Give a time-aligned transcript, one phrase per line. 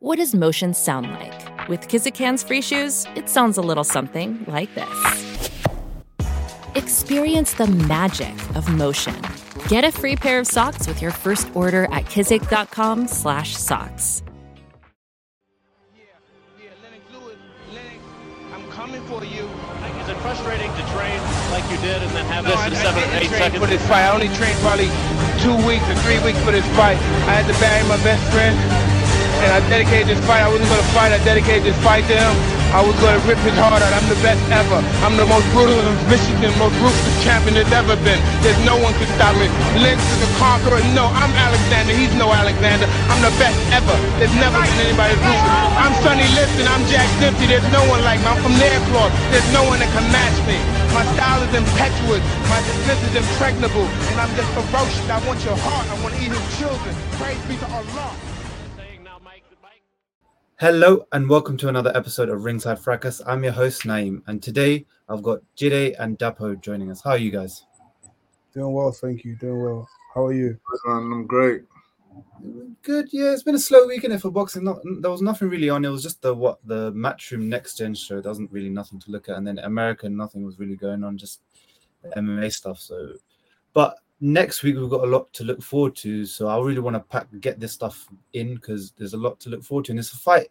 [0.00, 1.68] What does motion sound like?
[1.68, 5.50] With Kizik hands-free shoes, it sounds a little something like this.
[6.76, 9.14] Experience the magic of motion.
[9.68, 14.22] Get a free pair of socks with your first order at kizik.com/socks.
[15.96, 16.04] Yeah,
[16.62, 17.36] yeah, Lennox Lewis,
[17.74, 17.98] Lennox,
[18.54, 19.44] I'm coming for you.
[20.00, 21.18] Is it frustrating to train
[21.50, 23.40] like you did and then have No, this I, in seven or didn't eight train
[23.42, 23.64] seconds?
[23.64, 24.04] for this fight.
[24.06, 24.88] I only trained probably
[25.42, 26.96] two weeks or three weeks for this fight.
[27.26, 28.54] I had to bury my best friend,
[29.42, 30.42] and I dedicated this fight.
[30.42, 31.12] I wasn't gonna fight.
[31.14, 32.34] I dedicated this fight to him.
[32.68, 33.92] I was gonna rip his heart out.
[33.96, 34.80] I'm the best ever.
[35.00, 35.80] I'm the most brutal
[36.10, 38.20] vicious and most ruthless champion there's ever been.
[38.44, 39.48] There's no one can stop me.
[39.80, 40.82] Lennox is a conqueror.
[40.92, 41.96] No, I'm Alexander.
[41.96, 42.84] He's no Alexander.
[43.08, 43.96] I'm the best ever.
[44.20, 45.72] There's never been anybody ruthless.
[45.80, 46.68] I'm Sonny Liston.
[46.68, 47.48] I'm Jack Dempsey.
[47.48, 48.28] There's no one like me.
[48.28, 49.08] I'm from Nairclaw.
[49.32, 50.60] There's no one that can match me.
[50.92, 52.20] My style is impetuous.
[52.52, 53.88] My defense is impregnable.
[54.12, 55.08] And I'm just ferocious.
[55.08, 55.88] I want your heart.
[55.88, 56.92] I want to eat your children.
[57.16, 58.27] Praise be to Allah.
[60.60, 63.22] Hello and welcome to another episode of Ringside Fracas.
[63.24, 67.00] I'm your host Naeem, and today I've got Jide and Dapo joining us.
[67.00, 67.64] How are you guys?
[68.52, 69.36] Doing well, thank you.
[69.36, 69.88] Doing well.
[70.16, 70.58] How are you?
[70.88, 71.62] I'm great.
[72.82, 73.06] Good.
[73.12, 74.64] Yeah, it's been a slow weekend for boxing.
[74.64, 75.84] Not there was nothing really on.
[75.84, 78.20] It was just the what the Matchroom Next Gen show.
[78.20, 81.18] There wasn't really nothing to look at, and then American nothing was really going on.
[81.18, 81.40] Just
[82.16, 82.80] MMA stuff.
[82.80, 83.12] So,
[83.74, 86.26] but next week we've got a lot to look forward to.
[86.26, 89.50] So I really want to pack get this stuff in because there's a lot to
[89.50, 90.48] look forward to, and it's a fight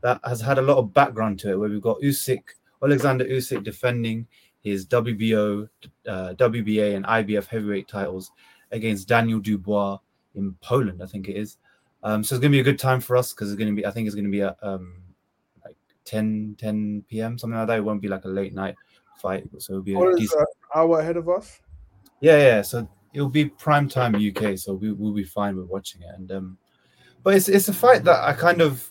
[0.00, 1.58] that has had a lot of background to it.
[1.58, 2.42] Where we've got Usyk,
[2.82, 4.26] Alexander Usyk defending
[4.60, 5.68] his WBO,
[6.06, 8.30] uh, WBA, and IBF heavyweight titles
[8.72, 9.98] against Daniel Dubois
[10.34, 11.56] in Poland, I think it is.
[12.02, 13.90] Um, so it's gonna be a good time for us because it's gonna be, I
[13.90, 15.02] think it's gonna be at um,
[15.64, 17.38] like 10, 10 p.m.
[17.38, 17.78] something like that.
[17.78, 18.76] It won't be like a late night
[19.20, 20.40] fight, so it'll be a decent.
[20.40, 21.60] an hour ahead of us?
[22.20, 22.62] Yeah, yeah.
[22.62, 26.14] So it'll be prime time UK, so we will be fine with watching it.
[26.14, 26.58] And um,
[27.22, 28.88] but it's it's a fight that I kind of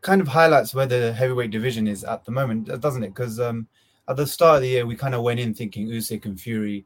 [0.00, 3.08] kind of highlights where the heavyweight division is at the moment, doesn't it?
[3.08, 3.66] Because um,
[4.08, 6.84] at the start of the year, we kind of went in thinking Usyk and Fury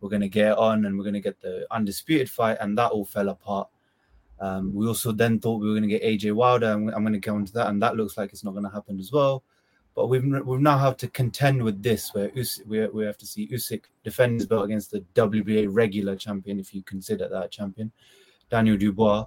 [0.00, 2.92] were going to get on and we're going to get the undisputed fight, and that
[2.92, 3.68] all fell apart.
[4.40, 7.12] Um, we also then thought we were going to get AJ Wilder, and I'm going
[7.14, 9.42] to go into that, and that looks like it's not going to happen as well.
[9.94, 13.26] But we've we've now have to contend with this, where Us- we, we have to
[13.26, 17.92] see Usyk defend his belt against the WBA regular champion, if you consider that champion,
[18.50, 19.24] Daniel Dubois.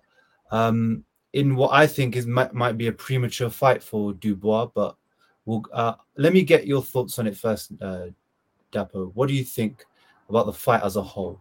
[0.52, 4.96] Um, in what I think is might, might be a premature fight for Dubois, but
[5.46, 8.08] we'll, uh, let me get your thoughts on it first, uh,
[8.72, 9.12] Dapo.
[9.14, 9.86] What do you think
[10.30, 11.40] about the fight as a whole?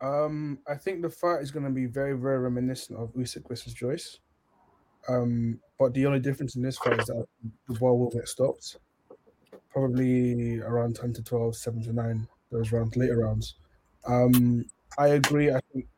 [0.00, 3.72] Um, I think the fight is going to be very, very reminiscent of Usyk versus
[3.72, 4.18] Joyce.
[5.08, 7.26] Um, but the only difference in this fight is that
[7.68, 8.76] Dubois will get stopped,
[9.70, 12.28] probably around ten to 12, 7 to nine.
[12.50, 13.56] Those rounds, later rounds.
[14.06, 14.66] Um,
[14.98, 15.50] I agree.
[15.52, 15.88] I think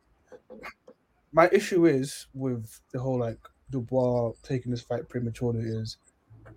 [1.33, 3.39] my issue is with the whole like
[3.71, 5.97] Dubois taking this fight prematurely is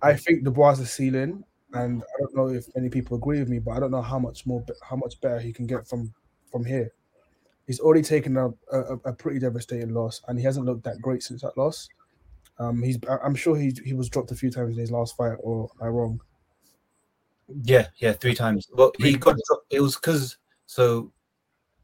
[0.02, 1.44] I think Dubois is the ceiling,
[1.74, 4.18] and I don't know if many people agree with me, but I don't know how
[4.18, 6.14] much more, how much better he can get from
[6.50, 6.92] from here.
[7.66, 11.22] He's already taken a, a, a pretty devastating loss, and he hasn't looked that great
[11.22, 11.90] since that loss.
[12.60, 15.36] Um, he's I'm sure he he was dropped a few times in his last fight,
[15.40, 16.20] or am I wrong?
[17.64, 18.68] Yeah, yeah, three times.
[18.72, 19.72] Well, he got dropped.
[19.72, 21.10] it was because so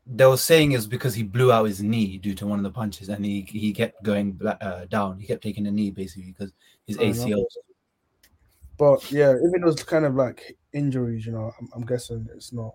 [0.07, 2.71] they were saying it's because he blew out his knee due to one of the
[2.71, 5.19] punches, and he he kept going uh, down.
[5.19, 6.53] He kept taking a knee basically because
[6.87, 7.43] his ACL.
[8.79, 12.75] But yeah, even those kind of like injuries, you know, I'm, I'm guessing it's not.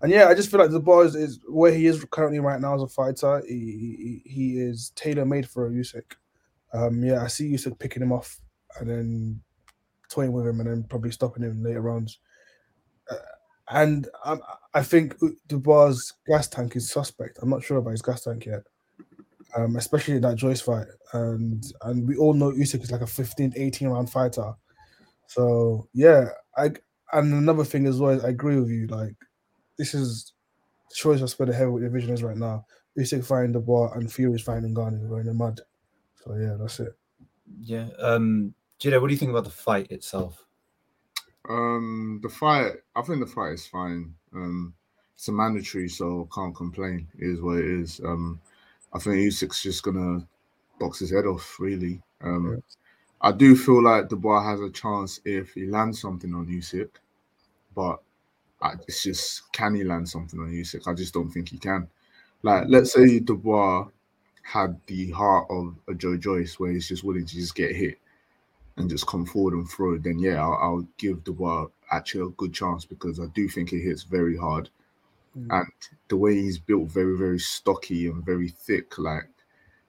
[0.00, 2.60] And yeah, I just feel like the boy is, is where he is currently right
[2.60, 3.42] now as a fighter.
[3.46, 6.14] He he, he is tailor made for a Usyk.
[6.74, 8.40] Um, yeah, I see you Usyk picking him off
[8.78, 9.40] and then
[10.10, 12.18] toying with him and then probably stopping him later rounds.
[13.10, 13.16] Uh,
[13.70, 14.40] and um,
[14.74, 17.38] I think Dubois' gas tank is suspect.
[17.40, 18.62] I'm not sure about his gas tank yet,
[19.56, 20.86] um, especially in that Joyce fight.
[21.12, 24.52] And and we all know Usyk is like a 15, 18 round fighter.
[25.28, 26.72] So yeah, I
[27.12, 28.86] and another thing as well, I agree with you.
[28.88, 29.14] Like
[29.78, 30.32] this is
[30.92, 32.66] choice of where the heavyweight division is right now.
[32.98, 35.08] Usyk fighting Dubois and Fury's fighting Ngannou.
[35.08, 35.60] We're in the mud.
[36.24, 36.96] So yeah, that's it.
[37.60, 37.88] Yeah.
[37.98, 40.44] Um, Jide, what do you think about the fight itself?
[41.48, 44.14] Um, the fight, I think the fight is fine.
[44.34, 44.74] Um,
[45.14, 47.08] it's a mandatory, so can't complain.
[47.18, 48.00] It is what it is.
[48.04, 48.40] Um,
[48.92, 50.26] I think Usyk's just gonna
[50.80, 52.00] box his head off, really.
[52.22, 52.60] Um, Yeah.
[53.20, 56.90] I do feel like Dubois has a chance if he lands something on Usyk,
[57.74, 58.02] but
[58.60, 60.86] I, it's just can he land something on Usyk?
[60.86, 61.88] I just don't think he can.
[62.42, 63.88] Like, let's say Dubois
[64.44, 67.98] had the heart of a Joe Joyce, where he's just willing to just get hit
[68.76, 72.52] and just come forward and throw, then yeah, I'll, I'll give Dubois actually a good
[72.52, 74.68] chance because I do think he hits very hard.
[75.38, 75.46] Mm.
[75.50, 75.72] And
[76.08, 79.28] the way he's built, very, very stocky and very thick, like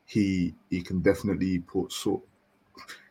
[0.06, 2.22] he he can definitely put sort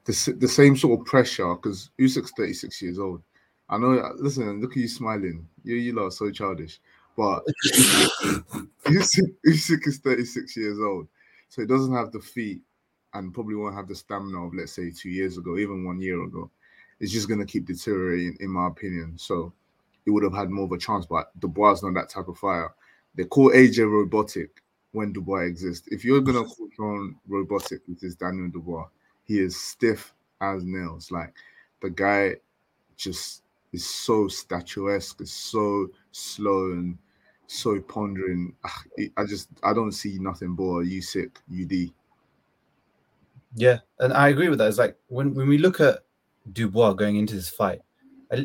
[0.04, 3.22] the, the same sort of pressure because Usyk's 36 years old.
[3.68, 4.12] I know.
[4.16, 5.46] Listen, look at you smiling.
[5.64, 6.80] You you lot are so childish.
[7.16, 7.44] But
[8.86, 11.06] Usyk, Usyk is 36 years old,
[11.54, 12.60] so he doesn't have the feet
[13.12, 16.20] and probably won't have the stamina of let's say two years ago, even one year
[16.24, 16.50] ago.
[16.98, 19.16] It's just gonna keep deteriorating, in my opinion.
[19.16, 19.52] So
[20.04, 21.06] he would have had more of a chance.
[21.06, 22.74] But Dubois not that type of fire.
[23.14, 25.86] They call AJ robotic when Dubois exists.
[25.92, 28.88] If you're gonna call someone robotic, which is Daniel Dubois,
[29.22, 31.12] he is stiff as nails.
[31.12, 31.34] Like
[31.82, 32.34] the guy
[32.96, 36.98] just is so statuesque, is so slow and
[37.46, 38.54] so pondering.
[39.16, 41.92] I just I don't see nothing but Usyk UD.
[43.56, 44.68] Yeah, and I agree with that.
[44.68, 46.00] It's like when when we look at
[46.52, 47.80] Dubois going into this fight,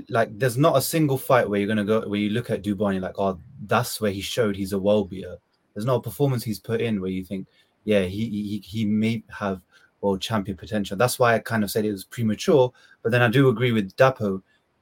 [0.09, 2.87] like there's not a single fight where you're gonna go where you look at Dubois
[2.87, 5.37] and you're like, oh, that's where he showed he's a world beater.
[5.73, 7.47] There's not a performance he's put in where you think,
[7.85, 9.61] yeah, he he he may have
[10.01, 10.97] world champion potential.
[10.97, 12.71] That's why I kind of said it was premature.
[13.01, 14.41] But then I do agree with Dapo.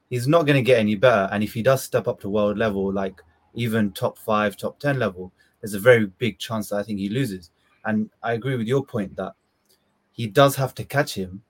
[0.10, 1.28] He's not going to get any better.
[1.32, 3.22] And if he does step up to world level, like
[3.58, 7.10] even top five, top 10 level, there's a very big chance that I think he
[7.10, 7.52] loses.
[7.86, 9.34] And I agree with your point that
[10.12, 11.42] he does have to catch him,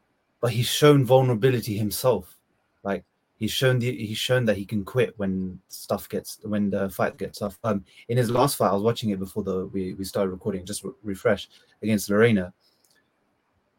[0.41, 2.37] but he's shown vulnerability himself.
[2.83, 3.03] Like
[3.35, 7.17] he's shown the he's shown that he can quit when stuff gets when the fight
[7.17, 7.57] gets tough.
[7.63, 10.65] Um, in his last fight, I was watching it before the we, we started recording,
[10.65, 11.49] just re- refresh
[11.81, 12.53] against Lerena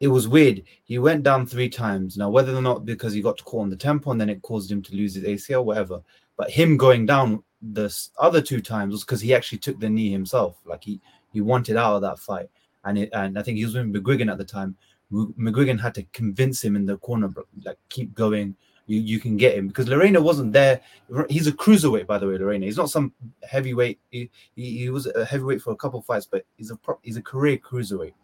[0.01, 0.63] it was weird.
[0.85, 2.17] He went down three times.
[2.17, 4.71] Now, whether or not because he got caught on the tempo and then it caused
[4.71, 6.03] him to lose his ACL, whatever.
[6.37, 10.11] But him going down the other two times was because he actually took the knee
[10.11, 10.59] himself.
[10.65, 11.01] Like he
[11.33, 12.49] he wanted out of that fight,
[12.85, 14.77] and it, and I think he was with McGuigan at the time.
[15.13, 17.33] McGuigan had to convince him in the corner,
[17.65, 18.57] like keep going.
[18.87, 20.81] You you can get him because Lerena wasn't there.
[21.29, 22.39] He's a cruiserweight, by the way.
[22.39, 22.65] Lerena.
[22.65, 23.13] He's not some
[23.43, 23.99] heavyweight.
[24.11, 27.17] He, he, he was a heavyweight for a couple fights, but he's a pro, he's
[27.17, 28.15] a career cruiserweight.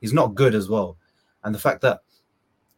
[0.00, 0.96] He's not good as well
[1.44, 2.02] and the fact that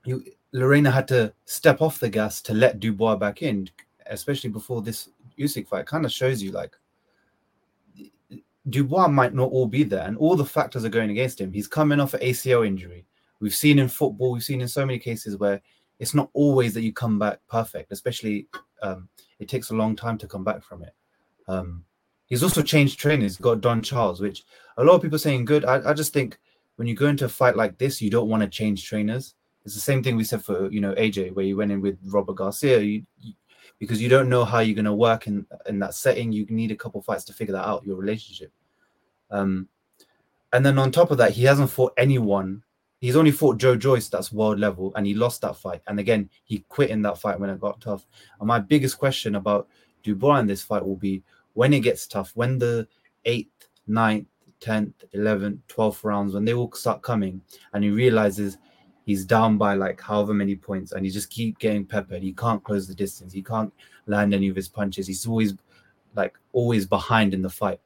[0.04, 3.68] you, Lerena had to step off the gas to let Dubois back in,
[4.06, 5.08] especially before this
[5.38, 6.76] Usyk fight, kind of shows you like
[8.68, 11.52] Dubois might not all be there, and all the factors are going against him.
[11.52, 13.04] He's coming off an ACL injury.
[13.40, 15.60] We've seen in football, we've seen in so many cases where
[15.98, 18.48] it's not always that you come back perfect, especially
[18.82, 20.94] um, it takes a long time to come back from it.
[21.46, 21.84] Um,
[22.26, 24.44] he's also changed trainers, got Don Charles, which
[24.78, 25.64] a lot of people saying good.
[25.64, 26.38] I, I just think
[26.76, 29.34] when you go into a fight like this, you don't want to change trainers.
[29.64, 31.98] It's the same thing we said for you know AJ, where you went in with
[32.06, 33.04] Robert Garcia, you,
[33.78, 36.32] because you don't know how you're going to work in in that setting.
[36.32, 38.52] You need a couple fights to figure that out, your relationship.
[39.30, 39.68] Um,
[40.52, 42.62] and then on top of that, he hasn't fought anyone.
[43.00, 45.82] He's only fought Joe Joyce, that's world level, and he lost that fight.
[45.86, 48.06] And again, he quit in that fight when it got tough.
[48.40, 49.68] And my biggest question about
[50.02, 52.88] Dubois in this fight will be when it gets tough, when the
[53.24, 54.26] eighth, ninth,
[54.60, 57.42] 10th, 11th, 12th rounds, when they all start coming
[57.72, 58.56] and he realizes
[59.06, 62.22] he's down by like however many points and he just keep getting peppered.
[62.22, 63.32] He can't close the distance.
[63.32, 63.72] He can't
[64.06, 65.06] land any of his punches.
[65.06, 65.54] He's always
[66.16, 67.80] like always behind in the fight.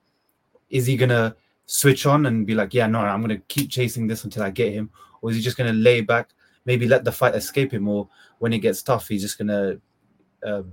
[0.71, 1.37] Is he gonna
[1.67, 4.73] switch on and be like, yeah, no, I'm gonna keep chasing this until I get
[4.73, 4.91] him,
[5.21, 6.31] or is he just gonna lay back,
[6.65, 8.09] maybe let the fight escape him, or
[8.39, 9.77] when it gets tough, he's just gonna
[10.45, 10.73] um,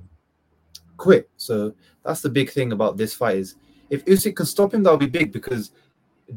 [0.95, 1.29] quit.
[1.35, 1.73] So
[2.05, 3.55] that's the big thing about this fight is
[3.89, 5.71] if Usyk can stop him, that'll be big because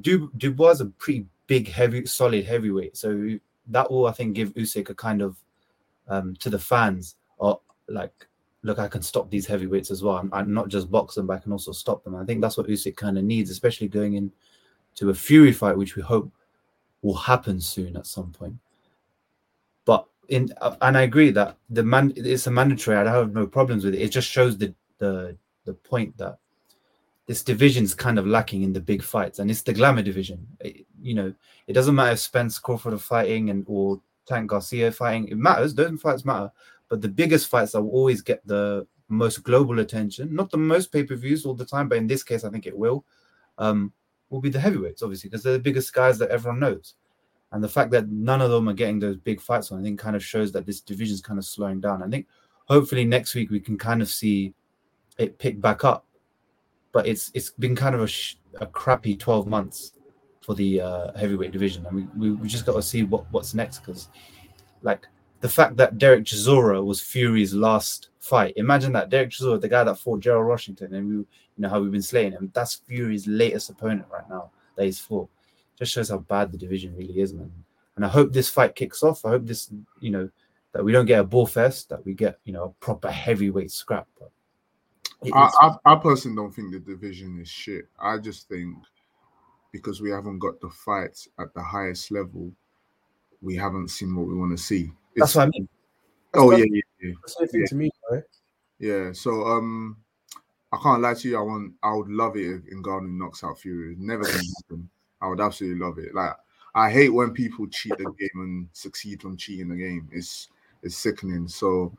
[0.00, 2.96] Du- Dubois is a pretty big, heavy, solid heavyweight.
[2.96, 5.36] So that will, I think, give Usyk a kind of
[6.08, 8.26] um, to the fans, or like,
[8.62, 10.16] look, I can stop these heavyweights as well.
[10.16, 12.16] I'm, I'm not just box them, but I can also stop them.
[12.16, 15.96] I think that's what Usyk kind of needs, especially going into a Fury fight, which
[15.96, 16.30] we hope
[17.02, 18.56] will happen soon at some point.
[19.84, 20.52] But in
[20.82, 22.96] and I agree that the man it's a mandatory.
[22.96, 24.02] I have no problems with it.
[24.02, 26.38] It just shows the the the point that
[27.26, 30.46] this division's kind of lacking in the big fights, and it's the glamour division.
[30.60, 31.32] It, you know,
[31.66, 35.28] it doesn't matter if Spence Crawford are fighting and or Tank Garcia fighting.
[35.28, 36.50] It matters; those fights matter.
[36.88, 40.92] But the biggest fights that will always get the most global attention, not the most
[40.92, 43.04] pay per views all the time, but in this case, I think it will.
[43.58, 43.92] Um,
[44.30, 46.94] will be the heavyweights, obviously, because they're the biggest guys that everyone knows.
[47.52, 49.98] And the fact that none of them are getting those big fights on, I think,
[49.98, 52.02] kind of shows that this division is kind of slowing down.
[52.02, 52.28] I think
[52.66, 54.54] hopefully next week we can kind of see
[55.18, 56.06] it pick back up
[56.92, 59.92] but it's it's been kind of a, sh- a crappy 12 months
[60.40, 61.86] for the uh, heavyweight division.
[61.86, 64.08] I mean, we, we just got to see what, what's next because,
[64.82, 65.06] like,
[65.40, 68.54] the fact that Derek Chisora was Fury's last fight.
[68.56, 71.80] Imagine that Derek Chisora, the guy that fought Gerald Washington, and we, you know how
[71.80, 72.50] we've been slaying him.
[72.54, 75.28] That's Fury's latest opponent right now that he's fought.
[75.78, 77.52] Just shows how bad the division really is, man.
[77.96, 79.24] And I hope this fight kicks off.
[79.24, 79.70] I hope this,
[80.00, 80.30] you know,
[80.72, 83.70] that we don't get a bull fest, that we get, you know, a proper heavyweight
[83.70, 84.06] scrap.
[84.18, 84.30] But
[85.34, 87.86] I, I, I, personally don't think the division is shit.
[87.98, 88.76] I just think
[89.72, 92.50] because we haven't got the fights at the highest level,
[93.42, 94.90] we haven't seen what we want to see.
[95.16, 95.68] That's what I mean.
[96.34, 97.12] oh yeah, yeah, yeah.
[97.22, 97.66] That's same thing Yeah.
[97.66, 98.22] to me, right?
[98.78, 99.96] Yeah, so um,
[100.72, 101.38] I can't lie to you.
[101.38, 103.92] I want, I would love it if Ngannou knocks out Fury.
[103.92, 104.88] It's never gonna happen.
[105.20, 106.14] I would absolutely love it.
[106.14, 106.34] Like
[106.74, 110.08] I hate when people cheat the game and succeed from cheating the game.
[110.12, 110.48] It's
[110.82, 111.48] it's sickening.
[111.48, 111.92] So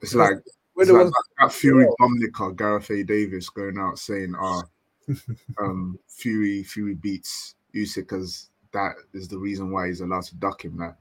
[0.00, 0.38] it's like
[0.76, 1.06] it's like
[1.38, 3.04] that, Fury bumlicker Gareth A.
[3.04, 4.62] Davis going out saying, "Ah,
[5.58, 10.64] um, Fury Fury beats Usyk because that is the reason why he's allowed to duck
[10.64, 10.96] him." That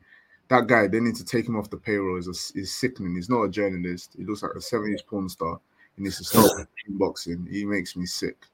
[0.50, 2.18] that guy, they need to take him off the payroll.
[2.18, 3.16] Is a, is sickening.
[3.16, 4.16] He's not a journalist.
[4.18, 5.60] He looks like a '70s porn star.
[5.96, 7.48] He needs to stop boxing.
[7.50, 8.46] He makes me sick.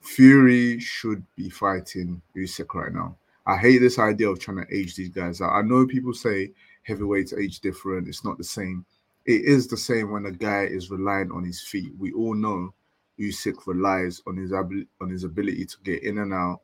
[0.00, 3.16] Fury should be fighting Usyk right now.
[3.46, 5.52] I hate this idea of trying to age these guys out.
[5.52, 6.52] I know people say
[6.82, 8.08] heavyweights age different.
[8.08, 8.84] It's not the same.
[9.26, 11.92] It is the same when a guy is reliant on his feet.
[11.98, 12.74] We all know
[13.18, 16.60] Usyk relies on his ability on his ability to get in and out,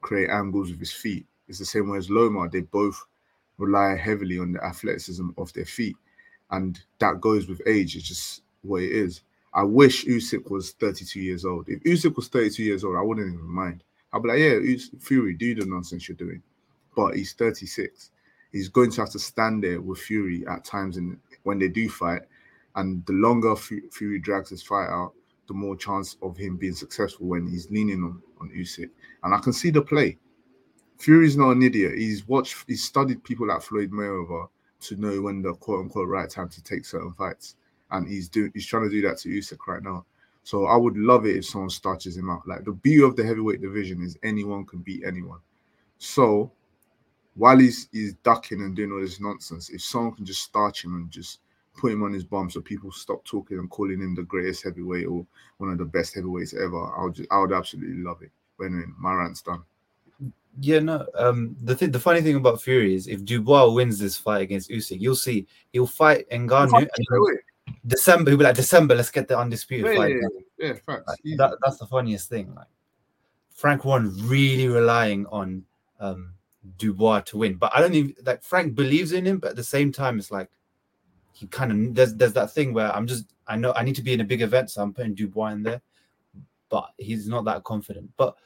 [0.00, 1.26] create angles with his feet.
[1.48, 2.48] It's the same way as Loma.
[2.48, 3.04] They both
[3.58, 5.96] rely heavily on the athleticism of their feet,
[6.50, 7.96] and that goes with age.
[7.96, 9.22] It's just what it is.
[9.54, 11.68] I wish Usyk was 32 years old.
[11.68, 13.84] If Usyk was 32 years old, I wouldn't even mind.
[14.12, 16.42] I'd be like, yeah, Us- Fury, do the nonsense you're doing.
[16.96, 18.10] But he's 36.
[18.50, 21.88] He's going to have to stand there with Fury at times in, when they do
[21.88, 22.22] fight.
[22.76, 25.12] And the longer Fu- Fury drags his fight out,
[25.52, 28.88] the more chance of him being successful when he's leaning on, on Usyk.
[29.22, 30.18] And I can see the play.
[30.96, 31.98] Fury's not an idiot.
[31.98, 34.48] He's watched, he's studied people like Floyd Mayweather
[34.80, 37.56] to know when the quote unquote right time to take certain fights.
[37.90, 40.06] And he's doing he's trying to do that to Usyk right now.
[40.42, 42.48] So I would love it if someone starches him out.
[42.48, 45.40] Like the beauty of the heavyweight division is anyone can beat anyone.
[45.98, 46.50] So
[47.34, 50.94] while he's he's ducking and doing all this nonsense, if someone can just starch him
[50.94, 51.40] and just
[51.76, 55.06] put him on his bum so people stop talking and calling him the greatest heavyweight
[55.06, 55.26] or
[55.58, 58.30] one of the best heavyweights ever, I would just I would absolutely love it.
[58.58, 59.62] But anyway, my rant's done.
[60.60, 61.06] Yeah, no.
[61.14, 64.70] Um, the thing, the funny thing about Fury is if Dubois wins this fight against
[64.70, 66.76] Usyk, you'll see he'll fight Ngannou.
[66.76, 67.32] and Straight away.
[67.86, 68.94] December, he'll be like December.
[68.94, 70.10] Let's get the undisputed Yeah, fight.
[70.10, 70.16] yeah,
[70.58, 71.04] yeah, yeah, facts.
[71.08, 72.54] Like, that, that's the funniest thing.
[72.54, 72.66] Like
[73.54, 75.64] Frank Warren really relying on
[76.00, 76.34] um
[76.78, 79.64] Dubois to win, but I don't even like Frank believes in him, but at the
[79.64, 80.50] same time, it's like
[81.32, 84.02] he kind of there's there's that thing where I'm just I know I need to
[84.02, 85.80] be in a big event, so I'm putting Dubois in there,
[86.68, 88.10] but he's not that confident.
[88.16, 88.36] But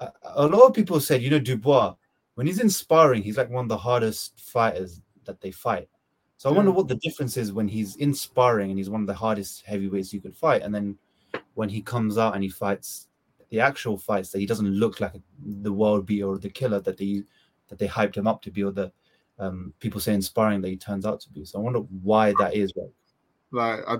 [0.00, 1.94] a, a lot of people said, you know, Dubois
[2.34, 5.88] when he's in sparring, he's like one of the hardest fighters that they fight.
[6.36, 6.74] So I wonder mm.
[6.74, 10.12] what the difference is when he's in sparring and he's one of the hardest heavyweights
[10.12, 10.98] you could fight, and then
[11.54, 13.08] when he comes out and he fights
[13.50, 15.12] the actual fights that he doesn't look like
[15.44, 17.22] the world beater or the killer that they
[17.68, 18.92] that they hyped him up to be, or the
[19.38, 21.44] um, people say inspiring that he turns out to be.
[21.44, 22.72] So I wonder why that is.
[22.76, 22.90] Like,
[23.50, 23.96] like I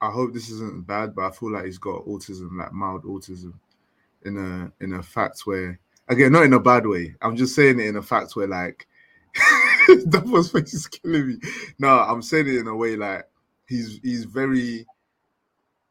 [0.00, 3.54] I hope this isn't bad, but I feel like he's got autism, like mild autism,
[4.24, 7.14] in a in a fact where again, not in a bad way.
[7.20, 8.86] I'm just saying it in a fact where like
[10.06, 11.36] that was face is killing me.
[11.78, 13.28] No, I'm saying it in a way like
[13.66, 14.86] he's he's very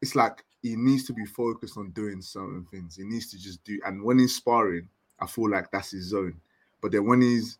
[0.00, 2.96] it's like he needs to be focused on doing certain things.
[2.96, 4.88] He needs to just do and when he's sparring,
[5.20, 6.40] I feel like that's his zone.
[6.80, 7.58] But then when he's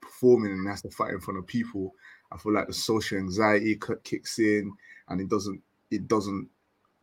[0.00, 1.94] performing and has to fight in front of people,
[2.32, 4.72] I feel like the social anxiety kicks in,
[5.08, 5.60] and it doesn't
[5.90, 6.48] it doesn't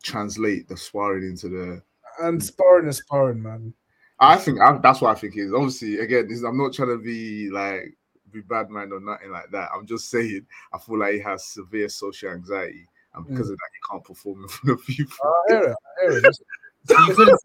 [0.02, 1.82] translate the sparring into the.
[2.20, 3.74] And sparring is sparring, man.
[4.20, 5.52] I think I, that's what I think is.
[5.52, 7.96] Obviously, again, this, I'm not trying to be like
[8.30, 9.70] be bad man or nothing like that.
[9.74, 13.28] I'm just saying I feel like he has severe social anxiety, and mm.
[13.28, 15.16] because of that, he can't perform in front of people.
[15.24, 15.76] Oh, I hear it.
[15.98, 16.36] I hear it.
[16.86, 17.40] You couldn't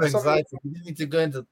[0.00, 0.56] anxiety.
[0.62, 1.46] You need to go into.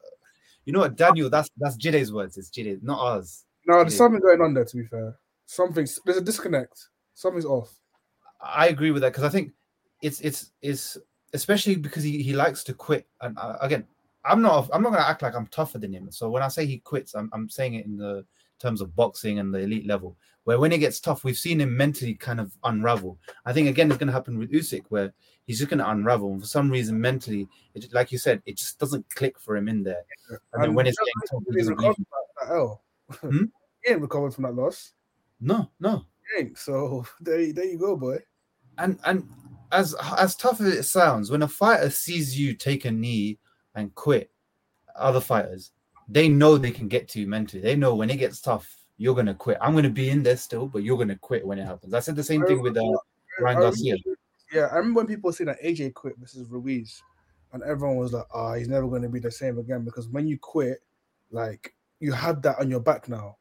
[0.64, 1.30] You know what, Daniel?
[1.30, 2.36] That's that's Jide's words.
[2.36, 3.44] It's Jide, not ours.
[3.66, 4.64] No, there's something going on there.
[4.64, 5.16] To be fair,
[5.46, 6.88] something's there's a disconnect.
[7.14, 7.78] Something's off.
[8.40, 9.52] I agree with that because I think
[10.02, 10.98] it's it's it's
[11.32, 13.06] especially because he, he likes to quit.
[13.20, 13.86] And uh, again,
[14.24, 16.10] I'm not I'm not gonna act like I'm tougher than him.
[16.10, 18.24] So when I say he quits, I'm I'm saying it in the
[18.58, 20.16] terms of boxing and the elite level.
[20.44, 23.18] Where when it gets tough, we've seen him mentally kind of unravel.
[23.46, 25.12] I think again it's gonna happen with Usyk, where
[25.46, 26.32] he's just gonna unravel.
[26.32, 29.68] And for some reason, mentally, it, like you said, it just doesn't click for him
[29.68, 30.02] in there.
[30.28, 32.06] And, then And when it's getting tough, he doesn't believe from
[32.48, 32.78] that.
[33.20, 33.44] Hmm?
[33.84, 34.92] He ain't recovered from that loss.
[35.40, 36.06] No, no.
[36.54, 38.18] So there, there you go, boy.
[38.78, 39.28] and and
[39.72, 43.38] as as tough as it sounds, when a fighter sees you take a knee
[43.74, 44.30] and quit,
[44.96, 45.72] other fighters
[46.08, 47.62] they know they can get to you mentally.
[47.62, 49.58] They know when it gets tough, you're gonna quit.
[49.60, 51.94] I'm gonna be in there still, but you're gonna quit when it happens.
[51.94, 52.82] I said the same thing with uh,
[53.40, 53.96] Ryan Garcia.
[54.52, 57.02] Yeah, I remember when people say that AJ quit versus Ruiz,
[57.52, 60.28] and everyone was like, "Ah, he's never going to be the same again." Because when
[60.28, 60.78] you quit,
[61.30, 63.36] like you have that on your back now,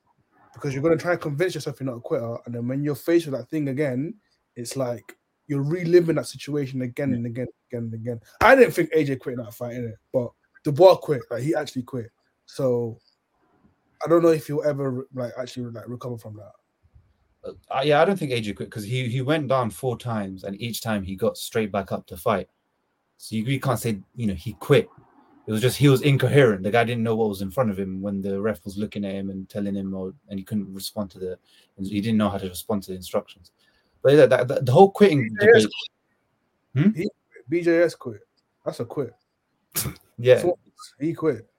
[0.53, 2.84] because you're going to try and convince yourself you're not a quitter, and then when
[2.84, 4.15] you're faced with that thing again,
[4.55, 5.15] it's like
[5.48, 8.20] you're reliving that situation again and again, again and again.
[8.41, 9.96] I didn't think AJ quit in that fight, innit?
[10.12, 10.32] but
[10.63, 11.22] Dubois quit.
[11.29, 12.10] Like he actually quit.
[12.46, 13.00] So
[14.04, 16.52] I don't know if he'll ever like actually like recover from that.
[17.70, 20.60] Uh, yeah, I don't think AJ quit because he he went down four times and
[20.62, 22.48] each time he got straight back up to fight.
[23.18, 24.90] So you, you can't say you know he quit.
[25.46, 26.64] It was just he was incoherent.
[26.64, 29.04] The guy didn't know what was in front of him when the ref was looking
[29.04, 31.38] at him and telling him, or, and he couldn't respond to the.
[31.78, 33.52] He didn't know how to respond to the instructions.
[34.02, 35.68] But yeah, that, that, the whole quitting BJS
[36.74, 36.96] debate.
[36.96, 37.10] He
[37.52, 38.22] BJS quit.
[38.66, 39.14] That's a quit.
[40.20, 40.60] Yeah, So,
[41.00, 41.50] he quit.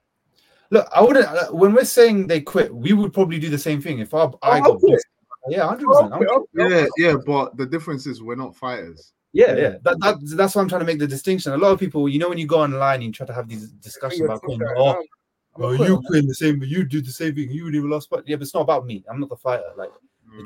[0.71, 1.27] Look, I wouldn't.
[1.27, 4.33] uh, When we're saying they quit, we would probably do the same thing if our,
[4.43, 5.01] I I'll got quit.
[5.49, 6.13] Yeah, hundred percent.
[6.13, 6.71] quit, I'll quit.
[6.71, 9.13] Yeah, yeah, but the difference is we're not fighters.
[9.33, 9.77] Yeah, yeah.
[9.83, 11.53] That, that that's why I'm trying to make the distinction.
[11.53, 13.49] A lot of people, you know, when you go online and you try to have
[13.49, 15.03] these discussions about, quitting, right oh, now.
[15.57, 17.51] Oh, you quitting the same, you do the same thing.
[17.51, 19.05] You would even lost, but yeah, but it's not about me.
[19.11, 19.71] I'm not the fighter.
[19.77, 19.91] Like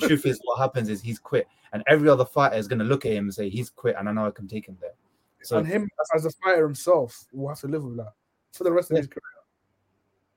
[0.01, 3.07] the truth is, what happens is he's quit, and every other fighter is gonna look
[3.07, 4.95] at him and say he's quit, and I know I can take him there.
[5.43, 8.13] So and him as a fighter himself will have to live with that
[8.53, 9.03] for the rest of Yeah.
[9.03, 9.23] his career.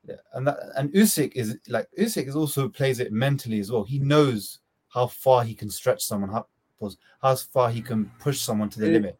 [0.04, 3.84] Yeah, and that and Usyk is like Usyk is also plays it mentally as well.
[3.84, 6.46] He knows how far he can stretch someone, how,
[6.78, 8.92] pause, how far he can push someone to the Yeah.
[8.94, 9.18] limit.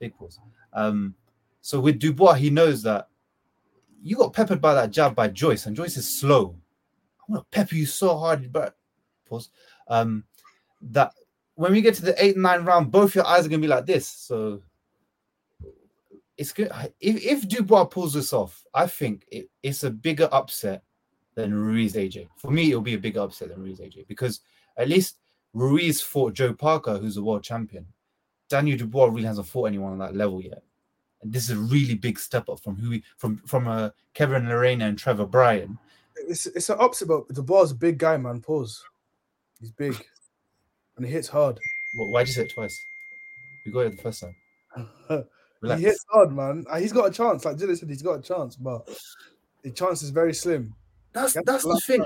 [0.00, 0.40] Big pause.
[0.72, 1.14] Um,
[1.60, 3.08] so with Dubois, he knows that
[4.02, 6.56] you got peppered by that jab by Joyce, and Joyce is slow.
[7.28, 8.76] I'm gonna pepper you so hard, but
[9.24, 9.50] pause.
[9.86, 10.24] Um,
[10.80, 11.14] that
[11.54, 13.86] when we get to the eight nine round, both your eyes are gonna be like
[13.86, 14.08] this.
[14.08, 14.60] So
[16.42, 16.72] it's good.
[17.00, 20.82] If, if Dubois pulls this off, I think it, it's a bigger upset
[21.36, 22.28] than Ruiz AJ.
[22.36, 24.40] For me, it'll be a bigger upset than Ruiz AJ because
[24.76, 25.18] at least
[25.54, 27.86] Ruiz fought Joe Parker, who's a world champion.
[28.48, 30.64] Daniel Dubois really hasn't fought anyone on that level yet.
[31.22, 34.42] And this is a really big step up from who we from from uh, Kevin
[34.42, 35.78] Lerena and Trevor Bryan.
[36.28, 38.40] It's it's an upset, but Dubois's a big guy, man.
[38.40, 38.82] Pause.
[39.60, 39.94] He's big,
[40.96, 41.60] and he hits hard.
[41.94, 42.76] Wh- Why'd you say it twice?
[43.64, 44.34] We got it the first time.
[45.62, 45.80] Relax.
[45.80, 46.64] He hits hard, man.
[46.68, 47.44] Uh, He's got a chance.
[47.44, 48.88] Like Dylan said, he's got a chance, but
[49.62, 50.74] the chance is very slim.
[51.12, 52.04] That's that's the last thing.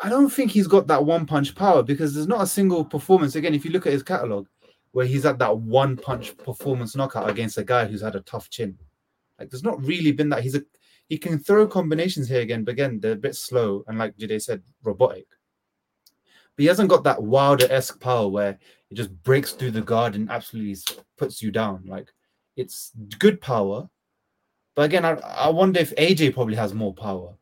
[0.00, 3.34] I don't think he's got that one punch power because there's not a single performance.
[3.34, 4.46] Again, if you look at his catalog,
[4.92, 8.50] where he's had that one punch performance knockout against a guy who's had a tough
[8.50, 8.78] chin,
[9.38, 10.42] like there's not really been that.
[10.42, 10.62] He's a
[11.08, 14.42] he can throw combinations here again, but again they're a bit slow and like Jide
[14.42, 15.26] said, robotic.
[16.56, 18.58] But he hasn't got that Wilder esque power where
[18.90, 20.76] it just breaks through the guard and absolutely
[21.16, 21.84] puts you down.
[21.86, 22.12] Like
[22.56, 23.88] it's good power,
[24.74, 27.34] but again, I I wonder if AJ probably has more power.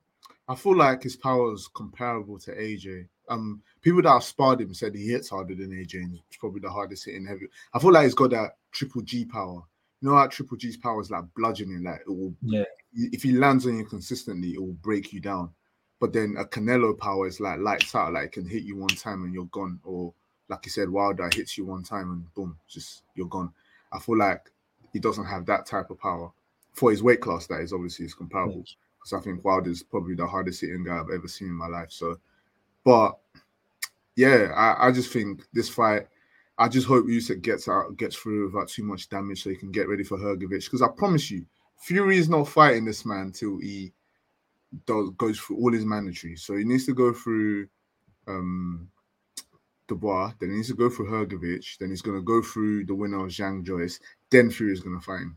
[0.48, 3.08] I feel like his power is comparable to AJ.
[3.28, 6.60] Um, people that have sparred him said he hits harder than AJ, and it's probably
[6.60, 7.46] the hardest hitting heavy.
[7.72, 9.62] I feel like he's got that triple G power.
[10.00, 12.34] You know, how triple G's power is like bludgeoning, like it will.
[12.42, 12.64] Yeah.
[12.92, 15.50] If he lands on you consistently, it will break you down.
[15.98, 18.88] But then a Canelo power is like lights out, like it can hit you one
[18.88, 20.12] time and you're gone, or
[20.48, 23.52] like you said, Wilder hits you one time and boom, just you're gone.
[23.92, 24.50] I feel like
[24.94, 26.32] he doesn't have that type of power
[26.72, 27.46] for his weight class.
[27.48, 28.64] That is obviously is comparable
[28.96, 31.90] because I think Wilder's probably the hardest hitting guy I've ever seen in my life.
[31.90, 32.16] So,
[32.84, 33.18] but
[34.16, 36.06] yeah, I, I just think this fight,
[36.58, 39.72] I just hope Usyk gets out, gets through without too much damage, so he can
[39.72, 40.64] get ready for Hrgovic.
[40.64, 41.44] Because I promise you,
[41.76, 43.92] Fury is not fighting this man till he
[44.86, 46.36] does goes through all his mandatory.
[46.36, 47.68] So he needs to go through
[48.28, 48.88] um
[49.86, 53.24] Dubois, then he needs to go through Hrgovic, then he's gonna go through the winner
[53.24, 54.00] of Zhang Joyce,
[54.34, 55.36] then Fury is gonna fight him.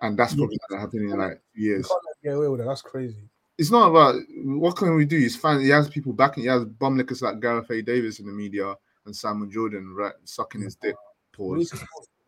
[0.00, 2.66] And that's probably gonna happen in like years can't let get away with that.
[2.66, 3.28] That's crazy.
[3.58, 5.18] it's not about what can we do.
[5.18, 5.60] He's fine.
[5.60, 6.44] He has people backing.
[6.44, 7.82] He has bum lickers like Gareth A.
[7.82, 10.94] Davis in the media and Simon Jordan right sucking his dick.
[11.38, 11.70] We Pause.
[11.70, 11.76] to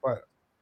[0.03, 0.19] fight.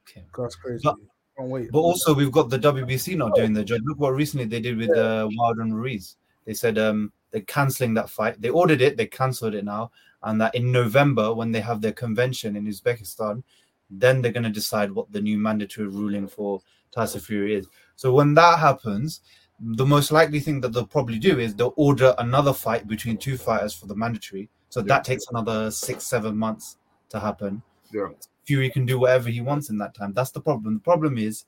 [0.09, 0.25] Okay.
[0.37, 0.81] That's crazy.
[0.83, 0.97] But-
[1.37, 1.71] wait.
[1.71, 3.81] But also, we've got the WBC not doing their job.
[3.85, 6.17] Look what recently they did with uh, Wilder and Ruiz.
[6.45, 8.41] They said um, they're canceling that fight.
[8.41, 9.91] They ordered it, they cancelled it now,
[10.23, 13.43] and that in November, when they have their convention in Uzbekistan,
[13.91, 17.67] then they're going to decide what the new mandatory ruling for Tyson Fury is.
[17.95, 19.21] So when that happens,
[19.59, 23.37] the most likely thing that they'll probably do is they'll order another fight between two
[23.37, 24.49] fighters for the mandatory.
[24.69, 24.87] So Yeah.
[24.87, 26.77] that takes another six, seven months
[27.09, 27.61] to happen.
[27.93, 28.07] Yeah.
[28.45, 30.13] Fury can do whatever he wants in that time.
[30.13, 30.75] That's the problem.
[30.75, 31.45] The problem is,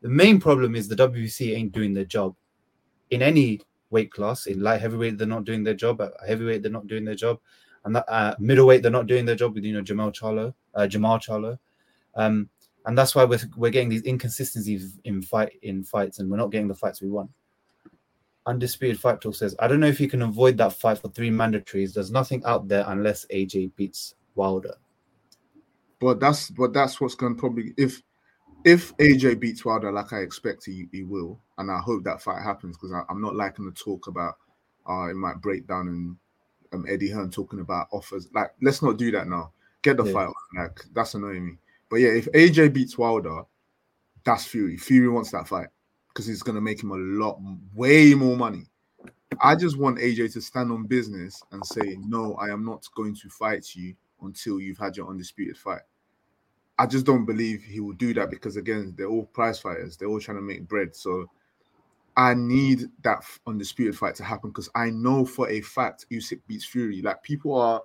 [0.00, 2.34] the main problem is the WBC ain't doing their job
[3.10, 4.46] in any weight class.
[4.46, 6.00] In light heavyweight, they're not doing their job.
[6.00, 7.38] At heavyweight, they're not doing their job,
[7.84, 10.82] and that, uh, middleweight, they're not doing their job with you know Jermall Charlo, uh,
[10.82, 11.58] Jermall Charlo,
[12.14, 12.48] um,
[12.86, 16.50] and that's why we're we're getting these inconsistencies in fight in fights, and we're not
[16.50, 17.30] getting the fights we want.
[18.46, 21.30] Undisputed Fight Talk says, I don't know if you can avoid that fight for three
[21.30, 21.92] mandatories.
[21.92, 24.74] There's nothing out there unless AJ beats Wilder.
[26.00, 28.02] But that's but that's what's going to probably if
[28.64, 32.42] if AJ beats Wilder like I expect he, he will, and I hope that fight
[32.42, 34.34] happens because I'm not liking the talk about
[34.88, 36.16] uh it might break down and
[36.72, 38.28] um, Eddie Hearn talking about offers.
[38.34, 39.52] Like, let's not do that now.
[39.82, 40.12] Get the Yeah.
[40.12, 40.28] fight.
[40.56, 41.52] Like, that's annoying me.
[41.90, 43.42] But yeah, if AJ beats Wilder,
[44.24, 44.76] that's Fury.
[44.76, 45.68] Fury wants that fight
[46.08, 47.38] because it's going to make him a lot,
[47.74, 48.66] way more money.
[49.40, 53.14] I just want AJ to stand on business and say, no, I am not going
[53.16, 55.82] to fight you until you've had your undisputed fight.
[56.78, 59.96] I just don't believe he will do that because again, they're all prize fighters.
[59.96, 60.94] They're all trying to make bread.
[60.94, 61.26] So
[62.16, 66.64] I need that undisputed fight to happen because I know for a fact Usyk beats
[66.64, 67.02] Fury.
[67.02, 67.82] Like people are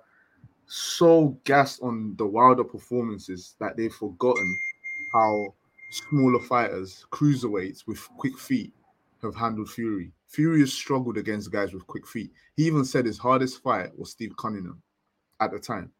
[0.66, 4.58] so gassed on the Wilder performances that they've forgotten
[5.12, 5.54] how
[5.90, 8.72] smaller fighters, cruiserweights with quick feet,
[9.22, 10.12] have handled Fury.
[10.28, 12.30] Fury has struggled against guys with quick feet.
[12.56, 14.82] He even said his hardest fight was Steve Cunningham
[15.40, 15.90] at the time.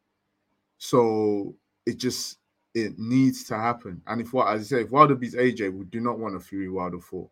[0.77, 2.37] So it just
[2.73, 4.01] it needs to happen.
[4.07, 6.39] And if what as I say, if Wilder beats AJ, we do not want a
[6.39, 7.29] Fury Wilder for.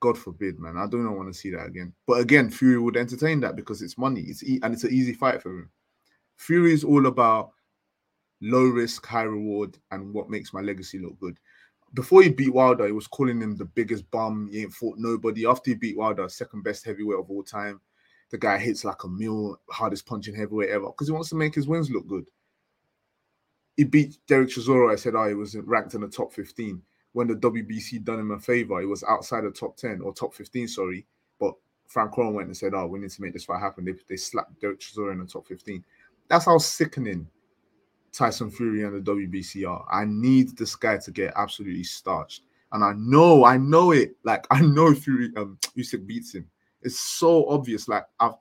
[0.00, 0.76] God forbid, man.
[0.76, 1.92] I do not want to see that again.
[2.08, 4.22] But again, Fury would entertain that because it's money.
[4.22, 5.70] It's e- and it's an easy fight for him.
[6.42, 7.52] Fury is all about
[8.40, 11.38] low risk, high reward, and what makes my legacy look good.
[11.94, 14.48] Before he beat Wilder, he was calling him the biggest bum.
[14.50, 15.46] He ain't fought nobody.
[15.46, 17.80] After he beat Wilder, second best heavyweight of all time,
[18.30, 21.54] the guy hits like a mule, hardest punching heavyweight ever because he wants to make
[21.54, 22.26] his wins look good.
[23.76, 24.90] He beat Derek Chisora.
[24.90, 26.82] I said, oh, he was ranked in the top 15.
[27.12, 30.34] When the WBC done him a favor, he was outside the top 10 or top
[30.34, 31.06] 15, sorry.
[31.38, 31.54] But
[31.86, 33.84] Frank Warren went and said, oh, we need to make this fight happen.
[33.84, 35.84] They, they slapped Derek Chisora in the top 15.
[36.28, 37.26] That's how sickening
[38.12, 39.86] Tyson Fury and the WBC are.
[39.90, 42.42] I need this guy to get absolutely starched.
[42.72, 44.16] And I know, I know it.
[44.22, 46.48] Like I know Fury um Usyk beats him.
[46.82, 47.88] It's so obvious.
[47.88, 48.34] Like I've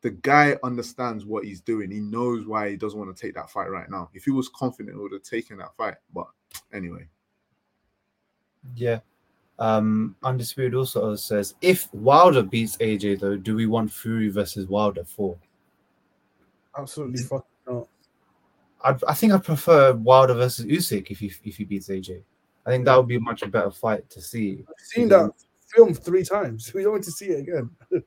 [0.00, 1.90] the guy understands what he's doing.
[1.90, 4.10] He knows why he doesn't want to take that fight right now.
[4.14, 5.96] If he was confident, he would have taken that fight.
[6.14, 6.28] But
[6.72, 7.08] anyway.
[8.76, 9.00] Yeah.
[9.58, 15.04] Um, Undisputed also says if Wilder beats AJ though, do we want Fury versus Wilder
[15.04, 15.36] for?
[16.78, 17.88] Absolutely fucking not.
[18.84, 22.22] I, I think I'd prefer Wilder versus Usyk if he if he beats AJ.
[22.64, 24.64] I think that would be a much better fight to see.
[24.68, 25.32] I've seen that
[25.74, 26.70] film three times.
[26.74, 27.70] We don't want to see it again.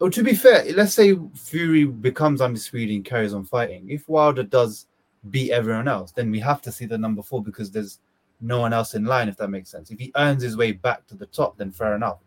[0.00, 3.90] Well, to be fair, let's say Fury becomes undisputed and carries on fighting.
[3.90, 4.86] If Wilder does
[5.30, 7.98] beat everyone else, then we have to see the number four because there's
[8.40, 9.90] no one else in line, if that makes sense.
[9.90, 12.18] If he earns his way back to the top, then fair enough.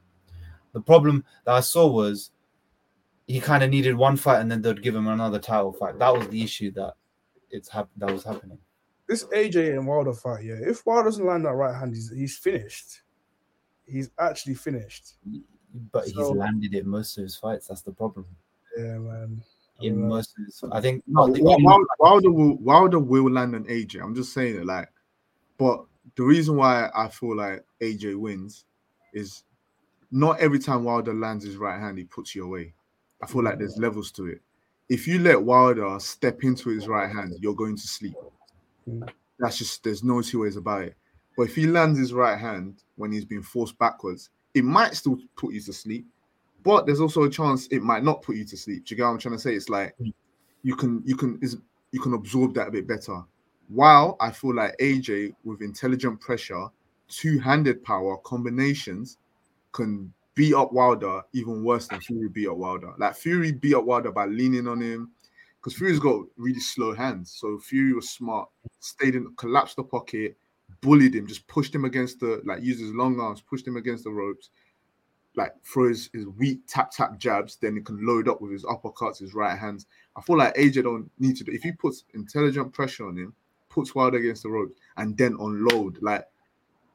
[0.74, 2.32] The problem that I saw was
[3.28, 5.98] he kind of needed one fight and then they'd give him another title fight.
[6.00, 6.96] That was the issue that
[7.50, 8.58] it's hap- that was happening.
[9.08, 10.56] This AJ and Wilder fight, yeah.
[10.62, 13.02] If Wilder doesn't land that right hand, he's he's finished.
[13.86, 15.16] He's actually finished.
[15.92, 17.68] But he's landed it most of his fights.
[17.68, 18.26] That's the problem.
[18.78, 19.42] Yeah, man.
[19.82, 20.10] In Alright.
[20.10, 23.56] most of his, I think No, not the Wil- Wilder, Wilder will Wilder will land
[23.56, 24.02] an AJ.
[24.02, 24.90] I'm just saying it like,
[25.58, 28.66] but the reason why I feel like AJ wins
[29.14, 29.44] is
[30.12, 32.74] not every time Wilder lands his right hand, he puts you away.
[33.22, 34.42] I feel like there's levels to it.
[34.90, 38.16] If you let Wilder step into his right hand, you're going to sleep.
[39.40, 40.96] That's just there's no two ways about it.
[41.38, 45.18] But if he lands his right hand when he's been forced backwards, it might still
[45.38, 46.06] put you to sleep.
[46.64, 48.86] But there's also a chance it might not put you to sleep.
[48.86, 49.56] Do you get what I'm trying to say?
[49.56, 49.96] It's like
[50.64, 51.40] you can you can
[51.92, 53.24] you can absorb that a bit better.
[53.70, 56.68] While I feel like AJ with intelligent pressure,
[57.08, 59.18] two-handed power combinations
[59.72, 62.94] can beat up Wilder even worse than Fury beat up Wilder.
[62.98, 65.12] Like Fury beat up Wilder by leaning on him
[65.60, 67.36] because Fury's got really slow hands.
[67.38, 70.38] So Fury was smart, stayed in, collapsed the pocket,
[70.82, 74.04] bullied him, just pushed him against the like used his long arms, pushed him against
[74.04, 74.50] the ropes,
[75.36, 78.64] like throw his, his weak tap tap jabs, then he can load up with his
[78.66, 79.86] uppercuts, his right hands.
[80.16, 83.34] I feel like AJ don't need to do if he puts intelligent pressure on him,
[83.70, 86.26] puts Wilder against the ropes, and then unload like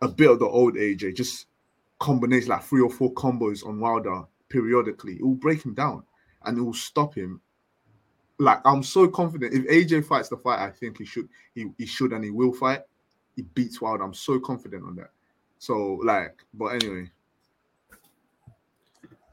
[0.03, 1.47] a bit of the old AJ, just
[1.99, 6.03] combination like three or four combos on Wilder periodically, it will break him down
[6.45, 7.41] and it will stop him.
[8.39, 11.87] Like I'm so confident if AJ fights the fight, I think he should he, he
[11.87, 12.83] should and he will fight.
[13.35, 14.05] He beats Wilder.
[14.05, 15.11] I'm so confident on that.
[15.59, 17.11] So like, but anyway,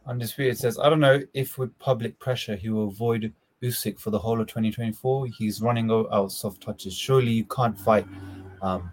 [0.06, 4.20] Undisputed says, I don't know if with public pressure he will avoid Usyk for the
[4.20, 5.28] whole of 2024.
[5.28, 6.94] He's running out soft touches.
[6.94, 8.06] Surely you can't fight
[8.62, 8.92] um,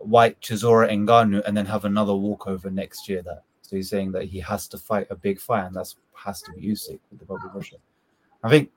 [0.00, 3.22] White, Chisora and Ngannou and then have another walkover next year.
[3.22, 6.42] That so he's saying that he has to fight a big fight, and that's has
[6.42, 7.76] to be Usyk with the public pressure.
[8.42, 8.70] I think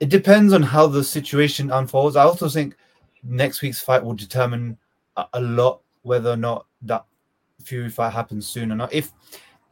[0.00, 2.16] it depends on how the situation unfolds.
[2.16, 2.76] I also think
[3.22, 4.78] next week's fight will determine
[5.16, 7.04] a, a lot whether or not that
[7.62, 8.92] Fury fight happens soon or not.
[8.92, 9.12] If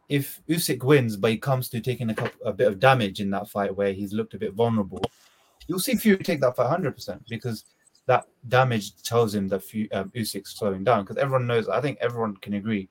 [0.08, 3.30] if Usyk wins, but he comes to taking a, couple, a bit of damage in
[3.30, 5.02] that fight where he's looked a bit vulnerable,
[5.66, 7.64] you'll see Fury take that fight 100% because
[8.06, 11.04] that damage tells him that um, Usyk's slowing down.
[11.04, 12.88] Because everyone knows, I think everyone can agree,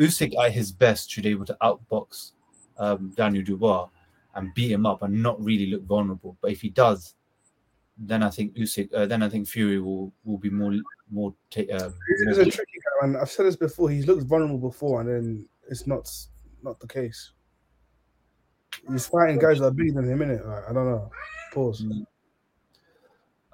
[0.00, 2.32] Usyk at his best should be able to outbox
[2.78, 3.88] um, Daniel Dubois
[4.34, 6.36] and beat him up and not really look vulnerable.
[6.40, 7.14] But if he does,
[7.98, 10.72] then I think Usyk, uh, then I think Fury will will be more
[11.10, 11.34] more.
[11.50, 11.90] Ta- uh,
[12.26, 13.90] He's a tricky guy, and I've said this before.
[13.90, 16.08] He's looked vulnerable before, and then it's not
[16.62, 17.32] not the case.
[18.88, 20.46] He's fighting guys that are bigger than him, innit?
[20.46, 21.10] Like, I don't know.
[21.52, 21.82] Pause.
[21.82, 22.06] Mm.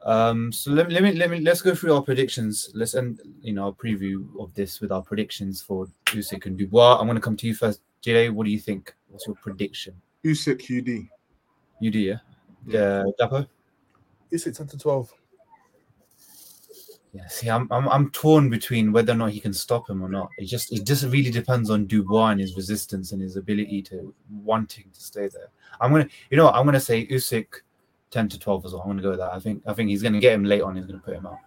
[0.05, 2.71] Um, so let, let me let me let's go through our predictions.
[2.75, 6.99] Let's end you know our preview of this with our predictions for Usyk and Dubois.
[6.99, 8.29] I'm going to come to you first, Jay.
[8.29, 8.95] What do you think?
[9.09, 9.95] What's your prediction?
[10.25, 11.09] Usyk UD.
[11.85, 12.19] UD, do, yeah.
[12.67, 13.47] Yeah, Dapo.
[14.31, 15.11] Usyk ten to twelve.
[17.15, 20.09] Yeah, see, I'm, I'm I'm torn between whether or not he can stop him or
[20.09, 20.29] not.
[20.37, 24.13] It just it just really depends on Dubois and his resistance and his ability to
[24.29, 25.49] wanting to stay there.
[25.81, 27.47] I'm gonna, you know, I'm gonna say Usyk
[28.15, 28.83] ten to twelve as well.
[28.83, 29.33] I'm gonna go with that.
[29.33, 30.77] I think I think he's gonna get him late on.
[30.77, 31.39] He's gonna put him out.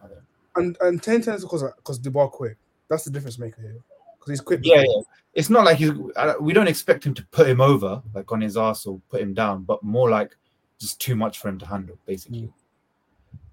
[0.58, 2.58] And and 10 10 is because because uh, Dubois quick.
[2.90, 3.80] That's the difference maker here.
[4.20, 4.62] Because he's quick.
[4.64, 5.02] Yeah, yeah.
[5.34, 5.92] It's not like he's.
[6.40, 9.34] We don't expect him to put him over like on his ass or put him
[9.34, 10.36] down, but more like
[10.80, 12.52] just too much for him to handle, basically.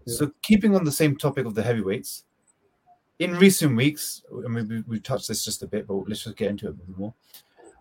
[0.05, 0.14] Yeah.
[0.14, 2.24] So keeping on the same topic of the heavyweights,
[3.18, 6.37] in recent weeks, I mean, we, we touched this just a bit, but let's just
[6.37, 7.14] get into it a bit more.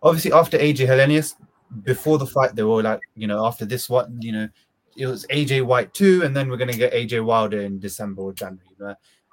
[0.01, 1.35] Obviously, after AJ Helenius,
[1.83, 4.49] before the fight, they were like, you know, after this one, you know,
[4.97, 8.33] it was AJ White two, and then we're gonna get AJ Wilder in December or
[8.33, 8.67] January.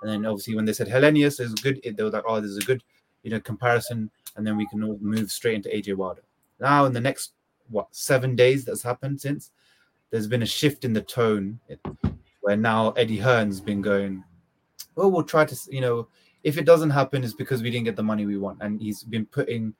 [0.02, 2.56] And then obviously when they said Helenius is good, it, they were like, oh, there's
[2.56, 2.82] a good,
[3.22, 6.22] you know, comparison, and then we can all move straight into AJ Wilder.
[6.58, 7.32] Now in the next
[7.68, 9.50] what seven days that's happened since,
[10.10, 11.60] there's been a shift in the tone,
[12.40, 14.24] where now Eddie Hearn's been going,
[14.96, 16.08] well, we'll try to, you know,
[16.42, 19.04] if it doesn't happen, it's because we didn't get the money we want, and he's
[19.04, 19.74] been putting,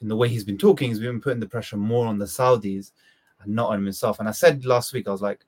[0.00, 2.92] in the way he's been talking, he's been putting the pressure more on the Saudis
[3.42, 4.20] and not on himself.
[4.20, 5.44] And I said last week, I was like,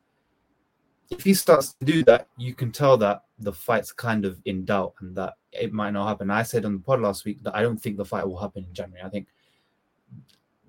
[1.10, 4.64] if he starts to do that, you can tell that the fight's kind of in
[4.64, 6.30] doubt and that it might not happen.
[6.30, 8.64] I said on the pod last week that I don't think the fight will happen
[8.64, 9.02] in January.
[9.04, 9.28] I think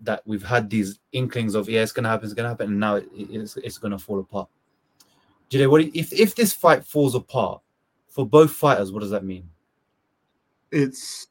[0.02, 2.96] that we've had these inklings of yeah, it's gonna happen, it's gonna happen, and now
[2.96, 4.48] it, it's it's gonna fall apart.
[5.50, 7.62] Jide, what if if this fight falls apart
[8.08, 8.94] for both fighters?
[8.94, 9.50] What does that mean?
[10.72, 11.28] it's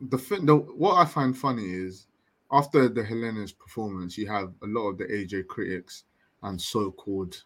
[0.00, 2.06] the, the what I find funny is
[2.52, 6.04] after the Helenius performance, you have a lot of the AJ critics
[6.42, 7.42] and so-called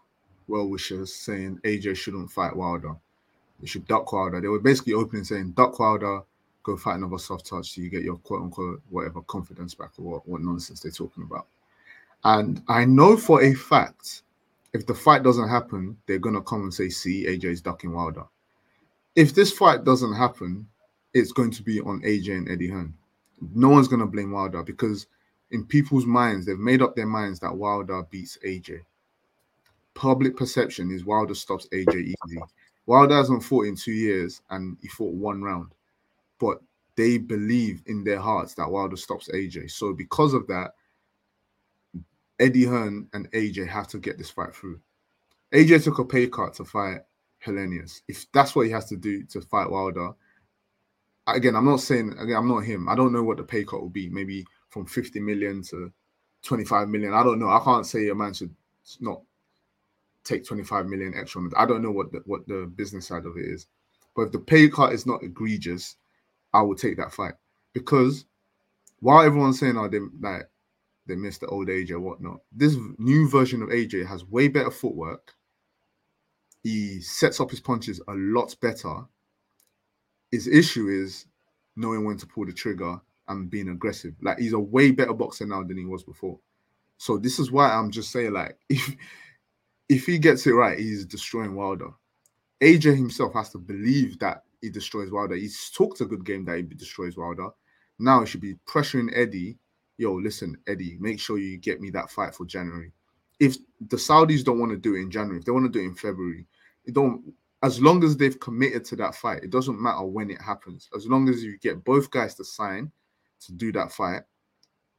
[0.48, 2.94] well wishers saying AJ shouldn't fight Wilder.
[3.60, 4.40] They should duck Wilder.
[4.40, 6.22] They were basically opening saying duck Wilder,
[6.62, 10.04] go fight another soft touch so you get your quote unquote whatever confidence back or
[10.04, 11.46] what, what nonsense they're talking about.
[12.24, 14.22] And I know for a fact
[14.72, 18.24] if the fight doesn't happen, they're gonna come and say, see, AJ's ducking Wilder.
[19.14, 20.66] If this fight doesn't happen,
[21.12, 22.94] it's going to be on AJ and Eddie Hearn.
[23.40, 25.06] No one's to blame Wilder because
[25.50, 28.80] in people's minds, they've made up their minds that Wilder beats AJ.
[29.94, 32.40] Public perception is Wilder stops AJ easy.
[32.86, 35.72] Wilder hasn't fought in two years and he fought one round,
[36.38, 36.60] but
[36.96, 39.70] they believe in their hearts that Wilder stops AJ.
[39.70, 40.72] So because of that,
[42.40, 44.80] Eddie Hearn and AJ have to get this fight through.
[45.52, 47.00] AJ took a pay cut to fight
[47.44, 48.00] Helenius.
[48.08, 50.10] If that's what he has to do to fight Wilder,
[51.26, 52.88] again, I'm not saying again, I'm not him.
[52.88, 54.08] I don't know what the pay cut will be.
[54.08, 55.92] Maybe from 50 million to
[56.42, 57.14] 25 million.
[57.14, 57.48] I don't know.
[57.48, 58.54] I can't say a man should
[59.00, 59.22] not
[60.24, 61.42] take 25 million extra.
[61.56, 63.66] I don't know what the, what the business side of it is.
[64.14, 65.96] But if the pay cut is not egregious,
[66.52, 67.34] I will take that fight
[67.72, 68.26] because
[69.00, 70.48] while everyone's saying, "Oh, they like
[71.06, 74.70] they missed the old AJ or whatnot," this new version of AJ has way better
[74.70, 75.34] footwork.
[76.62, 79.04] He sets up his punches a lot better
[80.34, 81.26] his issue is
[81.76, 84.14] knowing when to pull the trigger and being aggressive.
[84.20, 86.38] Like he's a way better boxer now than he was before.
[86.98, 88.96] So this is why I'm just saying, like, if
[89.88, 91.90] if he gets it right, he's destroying Wilder.
[92.60, 95.36] AJ himself has to believe that he destroys Wilder.
[95.36, 97.50] He's talked a good game that he destroys Wilder.
[98.00, 99.56] Now he should be pressuring Eddie.
[99.98, 102.90] Yo, listen, Eddie, make sure you get me that fight for January.
[103.38, 103.56] If
[103.88, 105.88] the Saudis don't want to do it in January, if they want to do it
[105.88, 106.46] in February,
[106.84, 107.32] it don't
[107.64, 110.90] as long as they've committed to that fight, it doesn't matter when it happens.
[110.94, 112.92] As long as you get both guys to sign
[113.40, 114.20] to do that fight,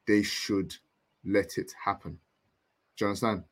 [0.07, 0.75] they should
[1.23, 2.17] let it happen.
[2.97, 3.43] Do you understand?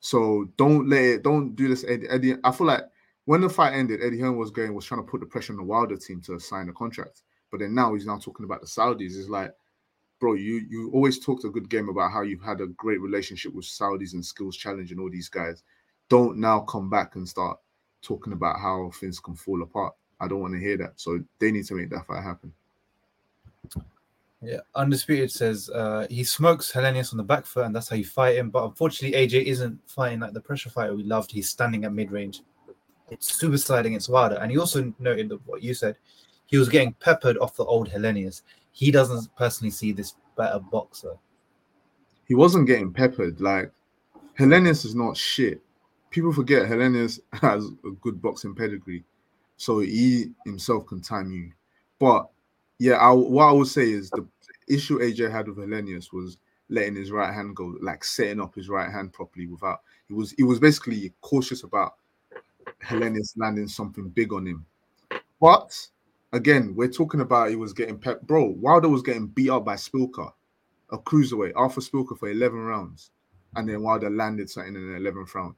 [0.00, 1.84] So don't let it, don't do this.
[1.84, 2.82] Eddie, Eddie, I feel like
[3.26, 5.58] when the fight ended, Eddie Hearn was going, was trying to put the pressure on
[5.58, 7.22] the Wilder team to sign a contract.
[7.52, 9.16] But then now he's now talking about the Saudis.
[9.16, 9.52] It's like,
[10.18, 13.54] bro, you you always talked a good game about how you've had a great relationship
[13.54, 15.62] with Saudis and Skills Challenge and all these guys.
[16.08, 17.58] Don't now come back and start
[18.02, 19.94] talking about how things can fall apart.
[20.20, 20.92] I don't want to hear that.
[20.96, 22.52] So they need to make that fight happen.
[24.42, 28.04] Yeah, Undisputed says uh, he smokes Helenius on the back foot, and that's how you
[28.04, 28.50] fight him.
[28.50, 31.30] But unfortunately, AJ isn't fighting like the pressure fighter we loved.
[31.30, 32.42] He's standing at mid range.
[33.08, 34.36] It's suicide against Wilder.
[34.36, 35.96] And he also noted that what you said,
[36.46, 38.42] he was getting peppered off the old Helenius.
[38.72, 41.14] He doesn't personally see this better boxer.
[42.26, 43.40] He wasn't getting peppered.
[43.40, 43.70] Like
[44.38, 45.60] Helenius is not shit.
[46.12, 49.02] People forget Helenius has a good boxing pedigree,
[49.56, 51.50] so he himself can time you.
[51.98, 52.28] But
[52.78, 54.26] yeah, I, what I would say is the
[54.68, 56.36] issue AJ had with Helenius was
[56.68, 59.80] letting his right hand go, like setting up his right hand properly without.
[60.06, 61.94] He was he was basically cautious about
[62.84, 64.66] Helenius landing something big on him.
[65.40, 65.74] But
[66.32, 68.22] again, we're talking about he was getting pep.
[68.22, 70.30] Bro, Wilder was getting beat up by Szpilka,
[70.90, 73.10] a cruiserweight, Artur Szpilka for 11 rounds.
[73.54, 75.54] And then Wilder landed something in the 11th round.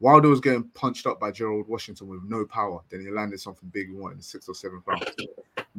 [0.00, 2.80] Wilder was getting punched up by Gerald Washington with no power.
[2.90, 5.04] Then he landed something big won in the sixth or seventh round.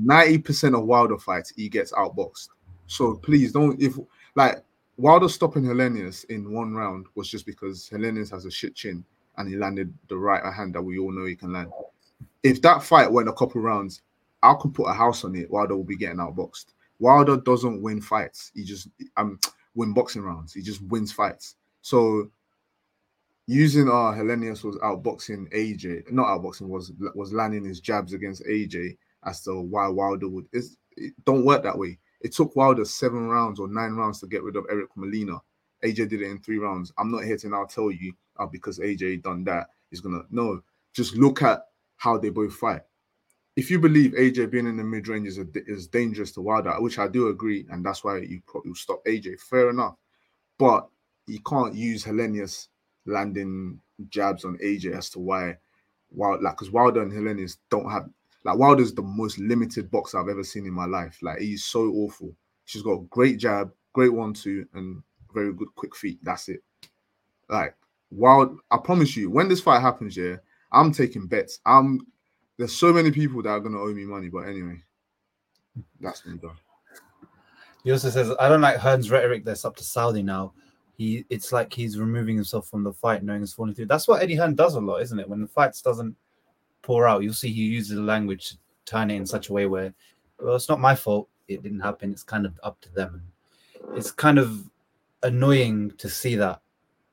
[0.01, 2.49] 90% of Wilder fights, he gets outboxed.
[2.87, 3.97] So please don't, if
[4.35, 4.63] like
[4.97, 9.03] Wilder stopping Helenius in one round was just because Helenius has a shit chin
[9.37, 11.71] and he landed the right hand that we all know he can land.
[12.43, 14.01] If that fight went a couple rounds,
[14.43, 15.49] I could put a house on it.
[15.49, 16.67] Wilder will be getting outboxed.
[16.99, 18.51] Wilder doesn't win fights.
[18.55, 19.39] He just um
[19.73, 20.53] win boxing rounds.
[20.53, 21.55] He just wins fights.
[21.81, 22.29] So
[23.47, 28.97] using uh Helenius was outboxing AJ, not outboxing was was landing his jabs against AJ
[29.25, 31.99] as to why Wilder would is it don't work that way.
[32.21, 35.39] It took Wilder seven rounds or nine rounds to get rid of Eric Molina.
[35.83, 36.91] AJ did it in three rounds.
[36.97, 39.67] I'm not here to now tell you uh, because AJ done that.
[39.89, 40.61] He's gonna no.
[40.93, 41.61] Just look at
[41.97, 42.81] how they both fight.
[43.55, 46.73] If you believe AJ being in the mid range is a, is dangerous to Wilder,
[46.79, 49.39] which I do agree, and that's why you probably stop AJ.
[49.41, 49.95] Fair enough,
[50.57, 50.87] but
[51.27, 52.67] you can't use Helenius
[53.05, 55.57] landing jabs on AJ as to why
[56.11, 58.09] Wild like because Wilder and Helenius don't have
[58.43, 61.17] like Wilder's the most limited boxer I've ever seen in my life.
[61.21, 62.33] Like he's so awful.
[62.65, 65.01] She's got great jab, great one two, and
[65.33, 66.19] very good quick feet.
[66.23, 66.61] That's it.
[67.49, 67.75] Like
[68.11, 70.35] Wild, I promise you, when this fight happens, yeah,
[70.71, 71.59] I'm taking bets.
[71.65, 72.05] I'm
[72.57, 74.81] there's so many people that are gonna owe me money, but anyway,
[75.99, 76.57] that's me done.
[77.83, 80.53] He also says, I don't like Hearn's rhetoric that's up to Saudi now.
[80.97, 83.87] He it's like he's removing himself from the fight, knowing it's falling through.
[83.87, 85.27] That's what Eddie Hearn does a lot, isn't it?
[85.27, 86.15] When the fights doesn't
[86.81, 89.65] pour out, you'll see he uses the language to turn it in such a way
[89.65, 89.93] where,
[90.39, 91.27] well, it's not my fault.
[91.47, 92.11] It didn't happen.
[92.11, 93.23] It's kind of up to them.
[93.93, 94.69] It's kind of
[95.23, 96.61] annoying to see that,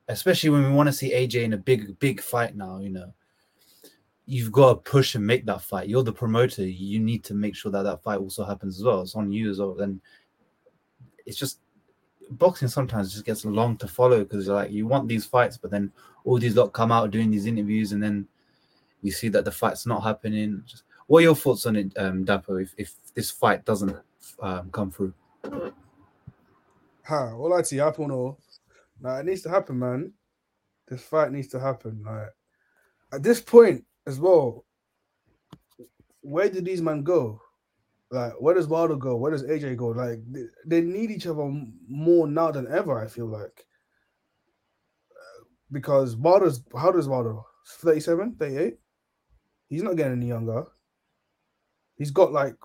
[0.09, 2.79] especially when we want to see AJ in a big, big fight now.
[2.79, 3.13] You know,
[4.27, 5.89] you've got to push and make that fight.
[5.89, 6.65] You're the promoter.
[6.65, 9.03] You need to make sure that that fight also happens as well.
[9.03, 9.75] It's on you as well.
[9.75, 10.01] Then
[11.27, 11.61] it's just
[12.31, 15.93] boxing sometimes just gets long to follow because like you want these fights, but then
[16.25, 18.27] all these lot come out doing these interviews, and then
[19.03, 20.63] you see that the fight's not happening.
[20.67, 22.63] Just what are your thoughts on it, um, Dapo?
[22.63, 23.97] If if this fight doesn't
[24.41, 25.13] um, come through,
[27.05, 28.39] Ha, all I don't know.
[29.01, 30.13] like it needs to happen, man.
[30.87, 32.03] This fight needs to happen.
[32.05, 32.31] Like
[33.13, 34.65] at this point as well,
[36.21, 37.41] where did these men go?
[38.13, 39.17] Like, where does Wilder go?
[39.17, 39.89] Where does AJ go?
[39.89, 41.51] Like, they, they need each other
[41.89, 43.03] more now than ever.
[43.03, 43.67] I feel like
[45.73, 48.75] because Wilder's how does Wilder 37, 38?
[49.69, 50.65] He's not getting any younger.
[51.97, 52.57] He's got like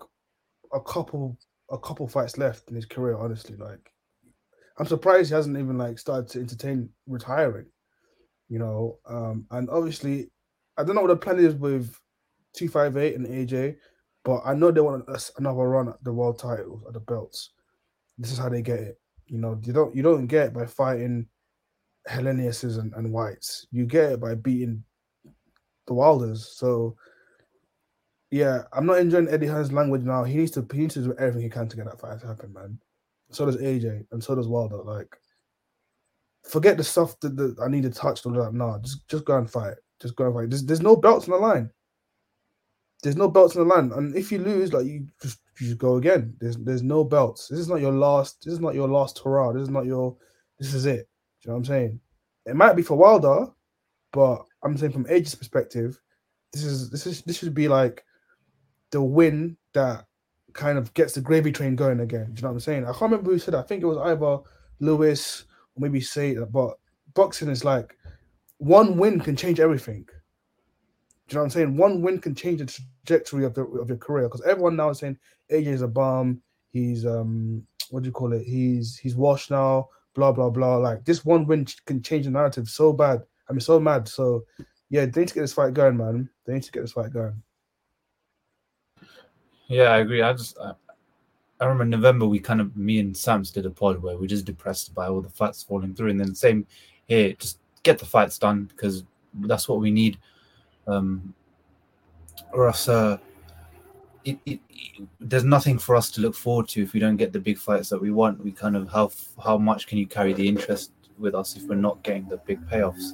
[0.72, 1.36] a couple
[1.70, 3.16] a couple fights left in his career.
[3.16, 3.90] Honestly, like
[4.78, 7.66] I'm surprised he hasn't even like started to entertain retiring.
[8.48, 10.30] You know, um, and obviously,
[10.76, 11.94] I don't know what the plan is with
[12.54, 13.76] 258 and AJ,
[14.24, 17.50] but I know they want another run at the world titles at the belts.
[18.18, 19.00] This is how they get it.
[19.26, 21.26] You know, you don't you don't get it by fighting
[22.06, 23.66] Helleniuses and, and Whites.
[23.70, 24.82] You get it by beating
[25.86, 26.48] the Wilders.
[26.56, 26.96] So
[28.30, 30.24] yeah, I'm not enjoying Eddie Hearn's language now.
[30.24, 32.26] He needs to he needs to do everything he can to get that fight to
[32.26, 32.78] happen, man.
[33.30, 34.82] So does AJ and so does Wilder.
[34.82, 35.14] Like,
[36.42, 38.52] forget the stuff that, that I need to touch on that.
[38.52, 39.76] No, just just go and fight.
[40.00, 40.50] Just go and fight.
[40.50, 41.70] There's, there's no belts on the line.
[43.02, 45.96] There's no belts on the line, and if you lose, like you just you go
[45.96, 46.34] again.
[46.40, 47.48] There's there's no belts.
[47.48, 48.44] This is not your last.
[48.44, 49.52] This is not your last hurrah.
[49.52, 50.16] This is not your.
[50.58, 51.08] This is it.
[51.42, 52.00] Do you know what I'm saying?
[52.46, 53.46] It might be for Wilder,
[54.12, 56.00] but I'm saying from AJ's perspective,
[56.52, 58.04] this is this is this should be like
[58.90, 60.06] the win that
[60.54, 62.26] kind of gets the gravy train going again.
[62.32, 62.84] Do you know what I'm saying?
[62.84, 63.64] I can't remember who said that.
[63.64, 64.38] I think it was either
[64.80, 65.44] Lewis
[65.76, 66.78] or maybe say but
[67.14, 67.96] boxing is like
[68.58, 70.06] one win can change everything.
[71.28, 71.76] You know what I'm saying?
[71.76, 74.98] One win can change the trajectory of, the, of your career because everyone now is
[74.98, 75.18] saying
[75.50, 76.40] AJ is a bum.
[76.70, 78.44] He's um, what do you call it?
[78.44, 79.88] He's he's washed now.
[80.14, 80.76] Blah blah blah.
[80.76, 83.22] Like this one win can change the narrative so bad.
[83.48, 84.08] I mean, so mad.
[84.08, 84.44] So
[84.90, 86.28] yeah, they need to get this fight going, man.
[86.46, 87.42] They need to get this fight going.
[89.68, 90.22] yeah, I agree.
[90.22, 90.72] I just I,
[91.60, 94.46] I remember November we kind of me and Sams did a pod where we're just
[94.46, 96.66] depressed by all the fights falling through, and then same
[97.06, 99.04] here, just get the fights done because
[99.40, 100.18] that's what we need.
[100.88, 101.34] Um,
[102.52, 103.18] or else, uh,
[104.24, 107.32] it, it, it- there's nothing for us to look forward to if we don't get
[107.32, 108.42] the big fights that we want.
[108.42, 109.10] We kind of how
[109.42, 112.60] how much can you carry the interest with us if we're not getting the big
[112.68, 113.12] payoffs?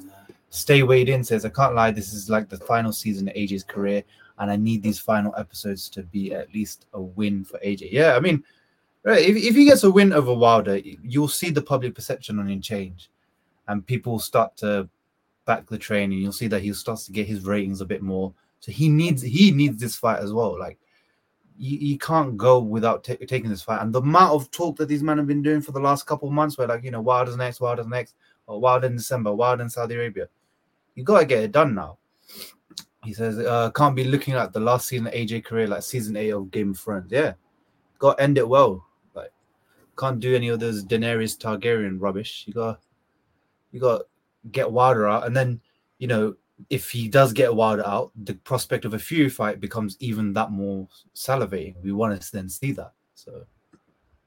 [0.55, 3.63] stay weighed in says, I can't lie, this is like the final season of AJ's
[3.63, 4.03] career,
[4.39, 7.89] and I need these final episodes to be at least a win for AJ.
[7.91, 8.41] Yeah, I mean,
[9.03, 12.61] if, if he gets a win over Wilder, you'll see the public perception on him
[12.61, 13.09] change,
[13.67, 14.87] and people start to
[15.45, 18.01] back the train, and you'll see that he starts to get his ratings a bit
[18.01, 18.33] more.
[18.59, 20.59] So he needs he needs this fight as well.
[20.59, 20.79] Like
[21.57, 23.81] you, you can't go without t- taking this fight.
[23.81, 26.27] And the amount of talk that these men have been doing for the last couple
[26.27, 28.15] of months, where like you know, Wilder's next, Wilder's next,
[28.47, 30.27] or Wilder in December, Wilder in Saudi Arabia,
[30.95, 31.97] you gotta get it done now.
[33.03, 36.17] He says, uh, can't be looking at the last season of AJ career like season
[36.17, 37.11] eight of Game of Thrones.
[37.11, 37.33] Yeah,
[37.99, 38.83] got to end it well.
[39.13, 39.31] Like,
[39.95, 42.45] can't do any of those Daenerys Targaryen rubbish.
[42.47, 42.79] You got,
[43.71, 44.01] you got
[44.51, 45.61] get Wilder out, and then
[45.99, 46.35] you know
[46.69, 50.51] if he does get Wilder out, the prospect of a Fury fight becomes even that
[50.51, 51.75] more salivating.
[51.83, 52.93] We want to then see that.
[53.13, 53.45] So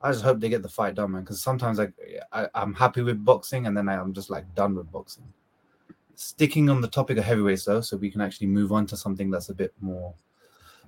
[0.03, 1.23] I just hope they get the fight done, man.
[1.23, 1.93] Because sometimes like
[2.33, 5.33] I, I'm happy with boxing, and then I, I'm just like done with boxing.
[6.15, 9.31] Sticking on the topic of heavyweights though, so we can actually move on to something
[9.31, 10.15] that's a bit more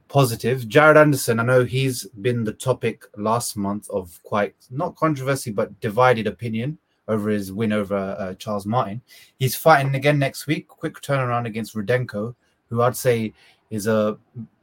[0.08, 0.68] positive.
[0.68, 5.80] Jared Anderson, I know he's been the topic last month of quite not controversy but
[5.80, 6.78] divided opinion
[7.10, 9.02] over his win over uh, Charles Martin.
[9.38, 10.68] He's fighting again next week.
[10.68, 12.34] Quick turnaround against Rudenko,
[12.68, 13.34] who I'd say
[13.70, 14.16] is a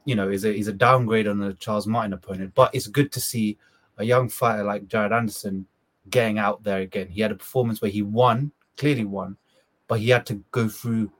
[0.04, 2.54] you know is a is a downgrade on the Charles Martin opponent.
[2.54, 3.58] But it's good to see
[3.98, 5.66] a young fighter like Jared Anderson
[6.10, 7.08] getting out there again.
[7.08, 9.36] He had a performance where he won, clearly won,
[9.86, 11.12] but he had to go through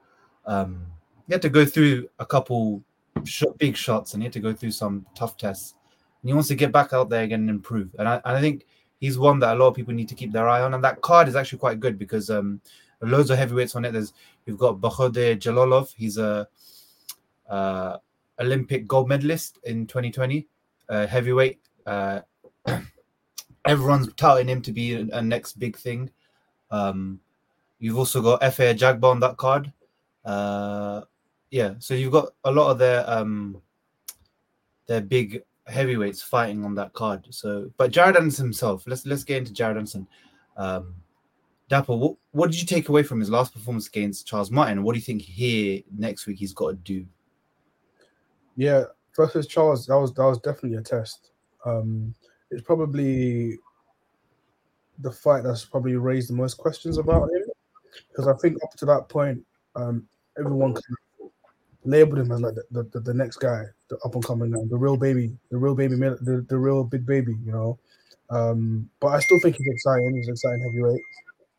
[0.45, 0.85] um
[1.27, 2.83] he had to go through a couple
[3.57, 5.75] big shots and he had to go through some tough tests.
[6.21, 7.95] And he wants to get back out there again and improve.
[7.99, 8.65] And I, I think
[8.99, 10.73] he's one that a lot of people need to keep their eye on.
[10.73, 12.61] And that card is actually quite good because um,
[13.01, 13.91] loads of heavyweights on it.
[13.91, 14.13] There's
[14.45, 15.93] you've got Bakhodir Jalolov.
[15.95, 16.47] He's a
[17.49, 17.97] uh,
[18.39, 20.47] Olympic gold medalist in 2020,
[20.89, 21.59] uh, heavyweight.
[21.85, 22.21] Uh,
[23.65, 26.09] everyone's touting him to be a, a next big thing.
[26.71, 27.19] Um,
[27.79, 29.71] you've also got Efe Ajagba on that card.
[30.23, 31.01] Uh,
[31.49, 33.61] yeah, so you've got a lot of their um,
[34.87, 37.27] their big heavyweights fighting on that card.
[37.29, 38.83] So, but Jared Anderson himself.
[38.87, 40.07] Let's let's get into Jared Anderson.
[40.57, 40.95] Um,
[41.69, 44.83] Dapo, what, what did you take away from his last performance against Charles Martin?
[44.83, 47.05] What do you think here next week he's got to do?
[48.55, 51.31] Yeah, versus Charles, that was that was definitely a test.
[51.65, 52.15] Um,
[52.51, 53.57] it's probably
[54.99, 57.43] the fight that's probably raised the most questions about him
[58.09, 59.41] because I think up to that point,
[59.75, 60.07] um,
[60.37, 61.08] everyone kind of
[61.89, 64.97] labeled him as like the, the, the next guy, the up and coming the real
[64.97, 67.79] baby, the real baby, the, the real big baby, you know.
[68.29, 70.15] Um, but I still think he's exciting.
[70.15, 71.01] He's an exciting heavyweight.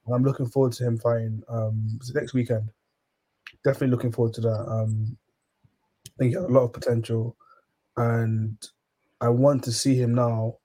[0.07, 2.71] And I'm looking forward to him fighting um, next weekend.
[3.65, 4.67] Definitely looking forward to that.
[4.69, 5.17] Um,
[6.07, 7.37] I think he has a lot of potential,
[7.97, 8.57] and
[9.21, 10.57] I want to see him now.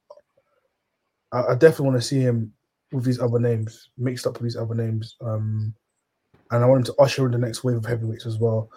[1.32, 2.54] I, I definitely want to see him
[2.92, 5.16] with these other names, mixed up with these other names.
[5.22, 5.74] Um,
[6.52, 8.70] and I want him to usher in the next wave of heavyweights as well.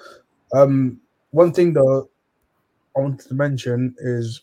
[0.53, 2.09] Um, one thing though,
[2.97, 4.43] I wanted to mention is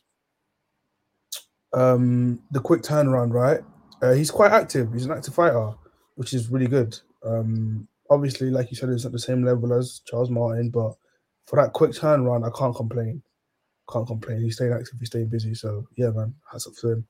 [1.73, 3.33] um, the quick turnaround.
[3.33, 3.61] Right,
[4.01, 4.93] uh, he's quite active.
[4.93, 5.71] He's an active fighter,
[6.15, 6.97] which is really good.
[7.23, 10.93] Um, obviously, like you said, it's at the same level as Charles Martin, but
[11.47, 13.21] for that quick turnaround, I can't complain.
[13.91, 14.41] Can't complain.
[14.41, 14.95] He's staying active.
[14.99, 15.53] He's staying busy.
[15.53, 17.07] So yeah, man, hats up to him.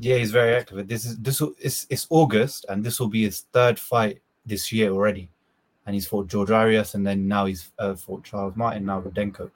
[0.00, 0.88] Yeah, he's very active.
[0.88, 4.72] This is this will it's, it's August, and this will be his third fight this
[4.72, 5.28] year already
[5.86, 9.50] and he's fought George Arias, and then now he's uh, fought Charles Martin, now Rudenko.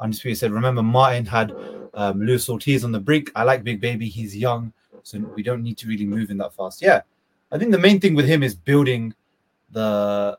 [0.00, 1.54] Undisputed said, remember, Martin had
[1.94, 3.30] um, Luis Ortiz on the brink.
[3.34, 4.08] I like Big Baby.
[4.08, 4.72] He's young,
[5.02, 6.82] so we don't need to really move in that fast.
[6.82, 7.02] Yeah,
[7.52, 9.14] I think the main thing with him is building
[9.70, 10.38] the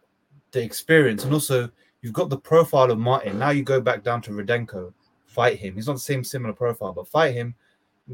[0.51, 1.69] the experience, and also
[2.01, 3.39] you've got the profile of Martin.
[3.39, 4.93] Now you go back down to Rudenko,
[5.25, 5.75] fight him.
[5.75, 7.55] He's not the same similar profile, but fight him,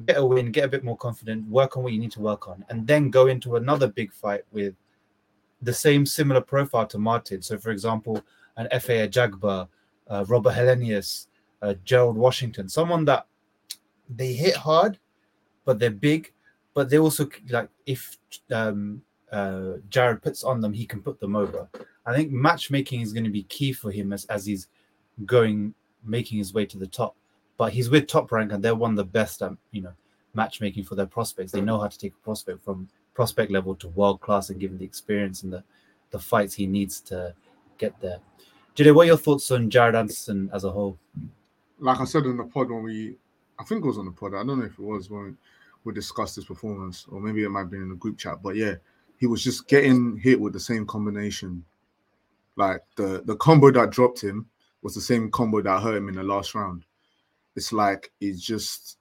[0.05, 2.47] get a win, get a bit more confident, work on what you need to work
[2.47, 4.75] on, and then go into another big fight with
[5.61, 7.41] the same similar profile to Martin.
[7.41, 8.23] So, for example,
[8.57, 9.67] an Efe Ajagba,
[10.07, 11.27] uh, Robert Helenius,
[11.61, 13.27] uh, Gerald Washington, someone that
[14.09, 14.97] they hit hard,
[15.65, 16.33] but they're big,
[16.73, 18.17] but they also like if
[18.51, 19.01] um,
[19.31, 21.69] uh, Jared puts on them, he can put them over.
[22.05, 24.67] I think matchmaking is going to be key for him as, as he's
[25.25, 27.15] going making his way to the top.
[27.57, 29.93] But he's with top rank, and they're one of the best at you know
[30.33, 31.51] matchmaking for their prospects.
[31.51, 32.89] They know how to take a prospect from
[33.21, 35.63] prospect level to world class and given the experience and the,
[36.09, 37.31] the fights he needs to
[37.77, 38.17] get there.
[38.75, 40.97] Jide, what are your thoughts on Jared Anderson as a whole?
[41.77, 43.17] Like I said in the pod when we,
[43.59, 44.33] I think it was on the pod.
[44.33, 45.37] I don't know if it was when
[45.83, 48.41] we discussed his performance, or maybe it might have been in the group chat.
[48.41, 48.73] But yeah,
[49.19, 51.63] he was just getting hit with the same combination.
[52.55, 54.47] Like the the combo that dropped him
[54.81, 56.85] was the same combo that hurt him in the last round.
[57.55, 58.97] It's like he just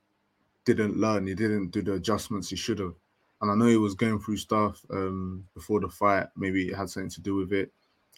[0.66, 1.27] didn't learn.
[1.27, 3.00] He didn't do the adjustments he should have
[3.41, 6.26] and I know he was going through stuff um, before the fight.
[6.36, 7.72] Maybe it had something to do with it,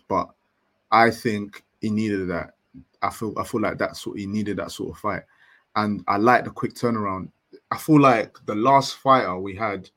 [0.09, 0.29] but
[0.91, 2.55] I think he needed that.
[3.03, 5.23] I feel I feel like that's what he needed that sort of fight,
[5.77, 7.31] and I like the quick turnaround.
[7.71, 9.89] I feel like the last fighter we had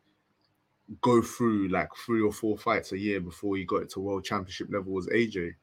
[1.01, 4.23] go through like three or four fights a year before he got it to world
[4.23, 5.53] championship level was AJ.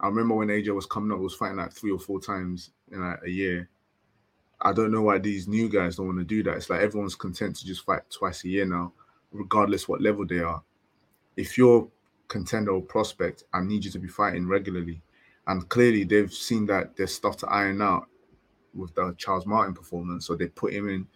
[0.00, 3.00] I remember when AJ was coming up, was fighting like three or four times in
[3.00, 3.68] like a year.
[4.62, 6.56] I don't know why these new guys don't want to do that.
[6.56, 8.92] It's like everyone's content to just fight twice a year now,
[9.32, 10.62] regardless what level they are.
[11.36, 11.88] If you're
[12.28, 15.02] contender or prospect, I need you to be fighting regularly.
[15.46, 18.06] And clearly they've seen that there's stuff to iron out
[18.74, 20.26] with the Charles Martin performance.
[20.26, 21.06] So they put him in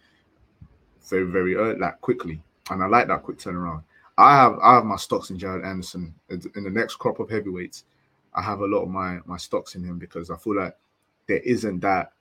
[1.09, 2.41] very, very early, like quickly.
[2.69, 3.83] And I like that quick turnaround.
[4.17, 6.13] I have I have my stocks in Jared Anderson.
[6.29, 7.85] In the next crop of heavyweights,
[8.33, 10.75] I have a lot of my my stocks in him because I feel like
[11.27, 12.13] there isn't that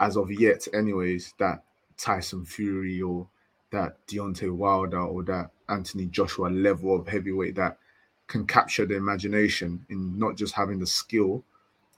[0.00, 1.62] as of yet, anyways, that
[1.96, 3.26] Tyson Fury or
[3.70, 7.78] that Deontay Wilder or that Anthony Joshua level of heavyweight that
[8.26, 11.44] can capture the imagination in not just having the skill,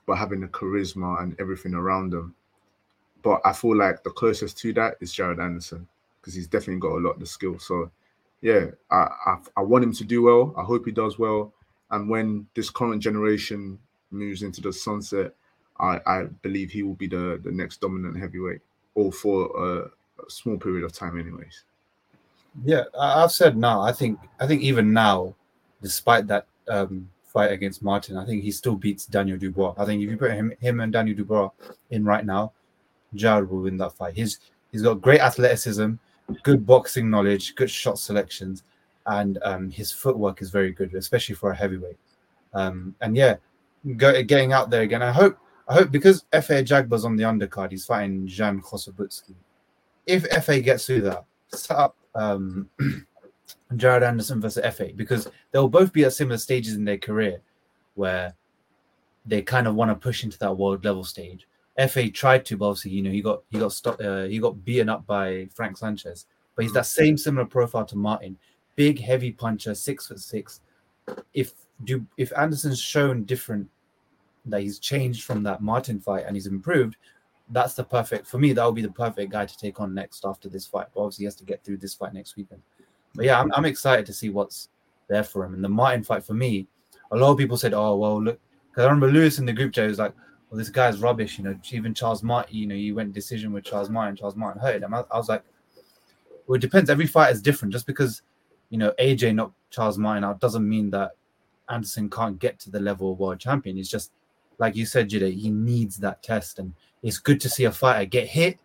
[0.05, 2.35] but having the charisma and everything around them.
[3.21, 5.87] But I feel like the closest to that is Jared Anderson
[6.19, 7.59] because he's definitely got a lot of the skill.
[7.59, 7.91] So,
[8.41, 10.53] yeah, I, I I want him to do well.
[10.57, 11.53] I hope he does well.
[11.91, 13.79] And when this current generation
[14.11, 15.33] moves into the sunset,
[15.79, 18.61] I, I believe he will be the, the next dominant heavyweight,
[18.95, 21.63] or for a, a small period of time, anyways.
[22.65, 23.81] Yeah, I've said now.
[23.81, 25.35] I think I think even now,
[25.81, 29.75] despite that um, fight against Martin, I think he still beats Daniel Dubois.
[29.77, 31.49] I think if you put him him and Daniel Dubois
[31.91, 32.51] in right now,
[33.13, 34.15] Jared will win that fight.
[34.15, 34.39] He's
[34.71, 35.93] he's got great athleticism,
[36.43, 38.63] good boxing knowledge, good shot selections,
[39.05, 41.97] and um, his footwork is very good, especially for a heavyweight.
[42.53, 43.35] Um, and yeah,
[43.95, 45.03] go, getting out there again.
[45.03, 45.37] I hope
[45.69, 49.35] I hope because Efe Ajagba's on the undercard, he's fighting Zhan Kossobutskiy.
[50.07, 52.67] If Efe gets through that, set up um,
[53.75, 57.39] Jared Anderson versus Efe because they'll both be at similar stages in their career
[57.93, 58.33] where
[59.27, 61.47] they kind of want to push into that world level stage.
[61.77, 64.65] Efe tried to, but obviously, you know, he got he got stopped, uh, he got
[64.65, 66.25] beaten up by Frank Sanchez.
[66.55, 68.37] But he's that same similar profile to Martin,
[68.75, 70.61] big, heavy puncher, six foot six.
[71.33, 71.53] If
[71.83, 73.69] do if Anderson's shown different
[74.49, 76.97] that he's changed from that Martin fight and he's improved,
[77.49, 78.53] that's the perfect for me.
[78.53, 80.87] That would be the perfect guy to take on next after this fight.
[80.93, 82.61] But obviously, he has to get through this fight next weekend.
[83.15, 84.69] But yeah, I'm, I'm excited to see what's
[85.07, 85.53] there for him.
[85.55, 86.67] And the Martin fight for me,
[87.11, 88.39] a lot of people said, "Oh well, look,"
[88.69, 90.13] because I remember Lewis in the group chat was like,
[90.49, 93.63] "Well, this guy's rubbish." You know, even Charles Martin, you know, you went decision with
[93.63, 94.15] Charles Martin.
[94.15, 94.93] Charles Martin hurt him.
[94.93, 95.43] I, I was like,
[96.45, 96.89] "Well, it depends.
[96.89, 97.73] Every fight is different.
[97.73, 98.21] Just because
[98.69, 101.11] you know AJ knocked Charles Martin out doesn't mean that
[101.69, 103.77] Anderson can't get to the level of world champion.
[103.77, 104.11] It's just
[104.59, 106.59] like you said, Jide, he needs that test.
[106.59, 108.59] And it's good to see a fighter get hit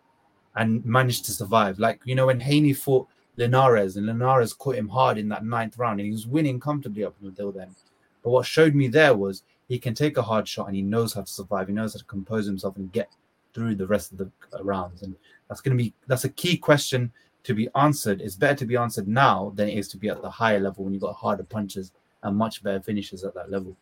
[0.55, 1.79] and manage to survive.
[1.79, 5.77] Like, you know, when Haney fought Linares and Linares caught him hard in that ninth
[5.77, 7.75] round and he was winning comfortably up until then.
[8.23, 11.13] But what showed me there was he can take a hard shot and he knows
[11.13, 11.67] how to survive.
[11.67, 13.09] He knows how to compose himself and get
[13.53, 15.01] through the rest of the uh, rounds.
[15.01, 15.15] And
[15.47, 17.11] that's going to be, that's a key question
[17.43, 18.21] to be answered.
[18.21, 20.83] It's better to be answered now than it is to be at the higher level
[20.83, 21.91] when you've got harder punches
[22.23, 23.75] and much better finishes at that level.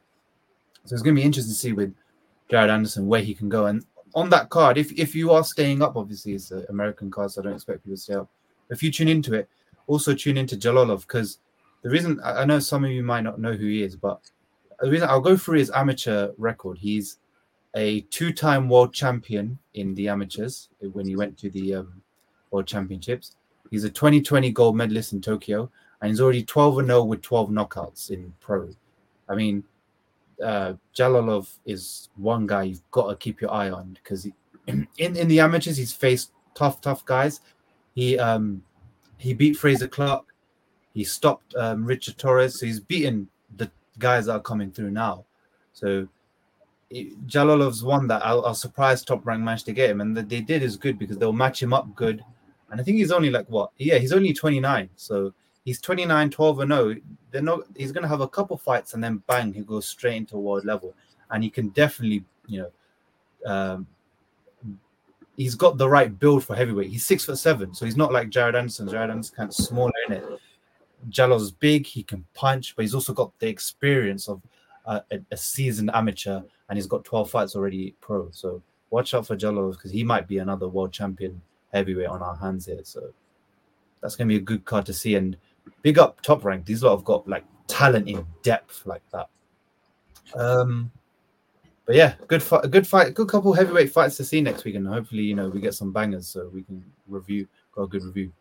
[0.85, 1.93] So it's going to be interesting to see with
[2.49, 3.65] Jared Anderson where he can go.
[3.67, 3.85] And
[4.15, 7.41] on that card, if if you are staying up, obviously it's an American card, so
[7.41, 8.29] I don't expect people to stay up.
[8.69, 9.49] If you tune into it,
[9.87, 11.39] also tune into Jalolov because
[11.81, 14.19] the reason I know some of you might not know who he is, but
[14.79, 16.77] the reason I'll go through his amateur record.
[16.77, 17.17] He's
[17.75, 22.01] a two-time world champion in the amateurs when he went to the um,
[22.51, 23.35] world championships.
[23.71, 25.69] He's a 2020 gold medalist in Tokyo,
[26.01, 28.69] and he's already 12 and 0 with 12 knockouts in pro.
[29.27, 29.63] I mean,
[30.41, 34.27] uh, Jalolov is one guy you've got to keep your eye on because
[34.67, 37.41] in in the amateurs he's faced tough tough guys.
[37.93, 38.63] He um
[39.17, 40.33] he beat Frazer Clarke.
[40.93, 45.25] he stopped um, Richard Torrez, so he's beaten the guys that are coming through now.
[45.73, 46.07] So
[46.91, 50.41] Jalolov's one that I, was surprised Top Rank managed to get him, and that they
[50.41, 52.23] did is good because they'll match him up good.
[52.69, 53.71] And I think he's only like what?
[53.77, 56.95] Yeah, he's only 29, so he's 29, 12 and 0.
[57.31, 60.15] They're not, he's going to have a couple fights and then bang, he goes straight
[60.15, 60.93] into world level.
[61.31, 62.61] And he can definitely, you
[63.45, 63.87] know, um,
[65.35, 66.89] he's got the right build for heavyweight.
[66.89, 68.87] He's six foot seven, so he's not like Jared Anderson.
[68.87, 70.25] Jared Anderson's kind of smaller in it.
[71.09, 74.41] Jallo's big, he can punch, but he's also got the experience of
[74.85, 75.01] a,
[75.31, 78.29] a, seasoned amateur, and he's got 12 fights already pro.
[78.31, 81.41] So watch out for Jallo because he might be another world champion
[81.73, 82.81] heavyweight on our hands here.
[82.83, 83.11] So
[84.01, 85.15] that's going to be a good card to see.
[85.15, 85.37] And
[85.81, 86.65] big up top rank.
[86.65, 89.29] These lot have got like talent in depth like that.
[90.35, 90.91] Um,
[91.85, 94.87] but yeah, good fight, good fight, good couple heavyweight fights to see next week, and
[94.87, 98.31] hopefully, you know, we get some bangers so we can review, got a good review.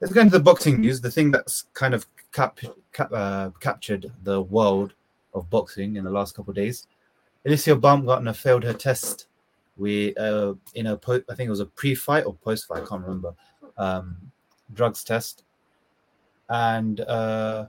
[0.00, 1.00] let's go into the boxing news.
[1.00, 2.58] The thing that's kind of cap,
[2.92, 4.94] cap, uh, captured the world
[5.34, 6.86] of boxing in the last couple of days.
[7.46, 9.26] Alycia Baumgardner failed her test.
[9.76, 12.82] We uh, in a po- I think it was a pre-fight or post-fight.
[12.82, 13.34] I can't remember.
[13.76, 14.16] Um,
[14.72, 15.44] drugs test,
[16.48, 17.66] and uh,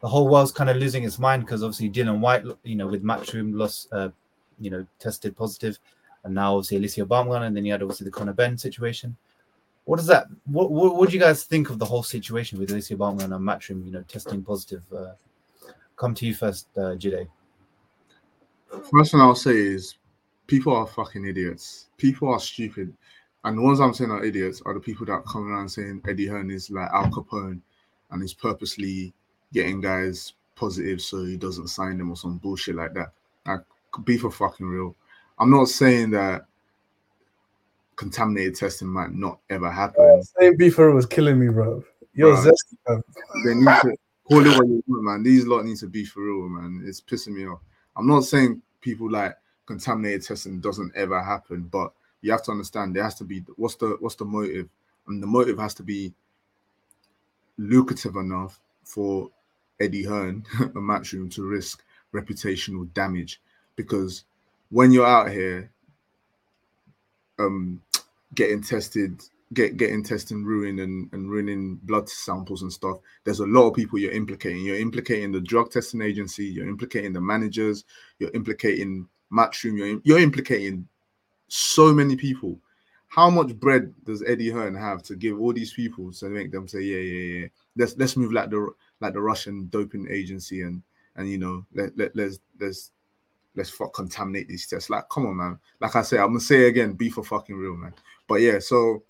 [0.00, 3.04] the whole world's kind of losing its mind because obviously Dillian Whyte, you know, with
[3.04, 4.10] Matchroom lost, uh,
[4.58, 5.78] you know, tested positive,
[6.24, 9.16] and now obviously Alycia Baumgardner, and then you had obviously the Conor Benn situation.
[9.84, 10.26] What does that?
[10.44, 13.46] What, what what do you guys think of the whole situation with Alycia Baumgardner and
[13.46, 14.82] Matchroom, you know, testing positive?
[14.92, 15.12] Uh,
[15.96, 16.94] come to you first, uh.
[18.92, 19.96] First thing I'll say is
[20.46, 21.88] people are fucking idiots.
[21.96, 22.94] People are stupid.
[23.44, 26.26] And the ones I'm saying are idiots are the people that come around saying Eddie
[26.26, 27.60] Hearn is like Al Capone
[28.10, 29.12] and he's purposely
[29.52, 33.12] getting guys positive so he doesn't sign them or some bullshit like that.
[33.46, 33.60] Like,
[34.04, 34.94] be for fucking real.
[35.38, 36.46] I'm not saying that
[37.96, 40.22] contaminated testing might not ever happen.
[40.38, 41.84] Saying beef for real was killing me, bro.
[42.14, 42.46] You're Bruh.
[42.46, 43.02] zesty, bro.
[43.44, 45.22] They need to call it what you want, man.
[45.22, 46.82] These lot need to be for real, man.
[46.86, 47.60] It's pissing me off.
[47.96, 49.36] I'm not saying people like
[49.66, 51.92] contaminated testing doesn't ever happen, but
[52.22, 54.68] you have to understand there has to be what's the what's the motive,
[55.06, 56.12] and the motive has to be
[57.60, 59.30] lucrative enough for
[59.80, 63.40] Eddie Hearn, a matchroom, to risk reputational damage,
[63.76, 64.24] because
[64.70, 65.70] when you're out here,
[67.38, 67.80] um,
[68.34, 73.46] getting tested, get getting testing ruin and, and ruining blood samples and stuff, there's a
[73.46, 74.64] lot of people you're implicating.
[74.64, 77.84] You're implicating the drug testing agency, you're implicating the managers,
[78.18, 80.88] you're implicating Matchroom, you're, you're implicating
[81.48, 82.58] so many people.
[83.10, 86.68] How much bread does Eddie Hearn have to give all these people to make them
[86.68, 87.46] say, yeah, yeah, yeah,
[87.76, 90.80] let's let's move like the like the Russian doping agency and
[91.16, 92.92] and you know let, let let's let's
[93.56, 94.90] let's fuck contaminate these tests.
[94.90, 95.58] Like, come on, man.
[95.80, 97.94] Like I say, I'm gonna say again, be for fucking real, man.
[98.28, 99.02] But yeah, so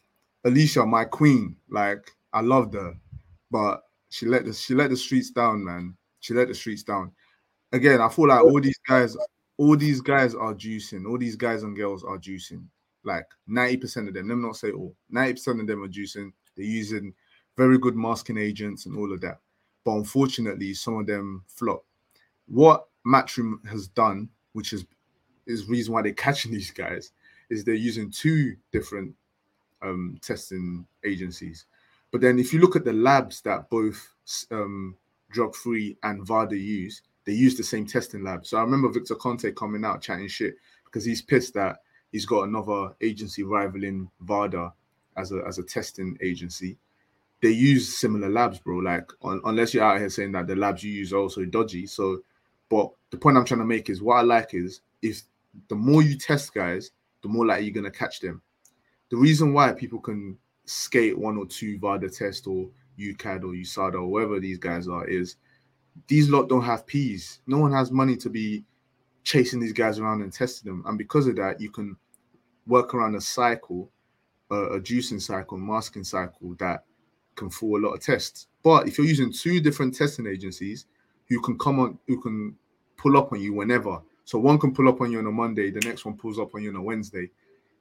[0.47, 2.95] Alycia, my queen, like I loved her,
[3.51, 5.95] but she let the she let the streets down, man.
[6.21, 7.13] She let the streets down.
[7.71, 9.15] Again, I feel like all these guys,
[9.59, 11.07] all these guys are juicing.
[11.07, 12.65] All these guys and girls are juicing.
[13.05, 16.33] Like 90% of them, let me not say all, 90% of them are juicing.
[16.57, 17.15] They're using
[17.57, 19.39] very good masking agents and all of that.
[19.85, 21.85] But unfortunately, some of them flop.
[22.47, 24.85] What Matchroom has done, which is
[25.47, 27.13] is reason why they're catching these guys,
[27.49, 29.15] is they're using two different
[29.83, 31.67] um, testing agencies.
[32.13, 34.15] But then if you look at the labs that both
[34.51, 34.97] um,
[35.31, 38.45] drug free and VADA use, they use the same testing lab.
[38.47, 41.79] So I remember Victor Conte coming out chatting shit because he's pissed that
[42.13, 44.73] he's got another agency rivaling VADA
[45.17, 46.77] as a as a testing agency.
[47.43, 48.79] They use similar labs, bro.
[48.79, 51.87] Like un- unless you're out here saying that the labs you use are also dodgy.
[51.87, 52.21] So,
[52.69, 55.23] but the point I'm trying to make is what I like is if
[55.69, 56.91] the more you test guys,
[57.23, 58.43] the more likely you're gonna catch them.
[59.11, 63.95] The reason why people can skate one or two VADA test or UKAD or USADA
[63.95, 65.37] or whoever these guys are is
[66.07, 67.41] these lot don't have P's.
[67.47, 68.65] No one has money to be
[69.25, 70.85] chasing these guys around and testing them.
[70.87, 71.97] And because of that, you can
[72.67, 73.91] work around a cycle,
[74.51, 76.85] a juicing cycle, masking cycle that
[77.37, 78.49] can fool a lot of tests.
[78.63, 80.87] But if you're using two different testing agencies
[81.29, 82.57] who can come on, who can
[82.97, 84.01] pull up on you whenever.
[84.25, 86.55] So one can pull up on you on a Monday, the next one pulls up
[86.55, 87.31] on you on a Wednesday,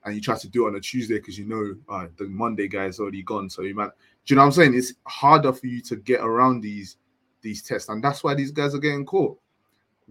[0.06, 2.68] and you try to do it on a Tuesday because you know uh, the Monday
[2.68, 3.50] guy is already gone.
[3.50, 3.92] So you might,
[4.26, 4.74] do you know what I'm saying?
[4.76, 6.98] It's harder for you to get around these
[7.42, 9.38] these tests, and that's why these guys are getting caught.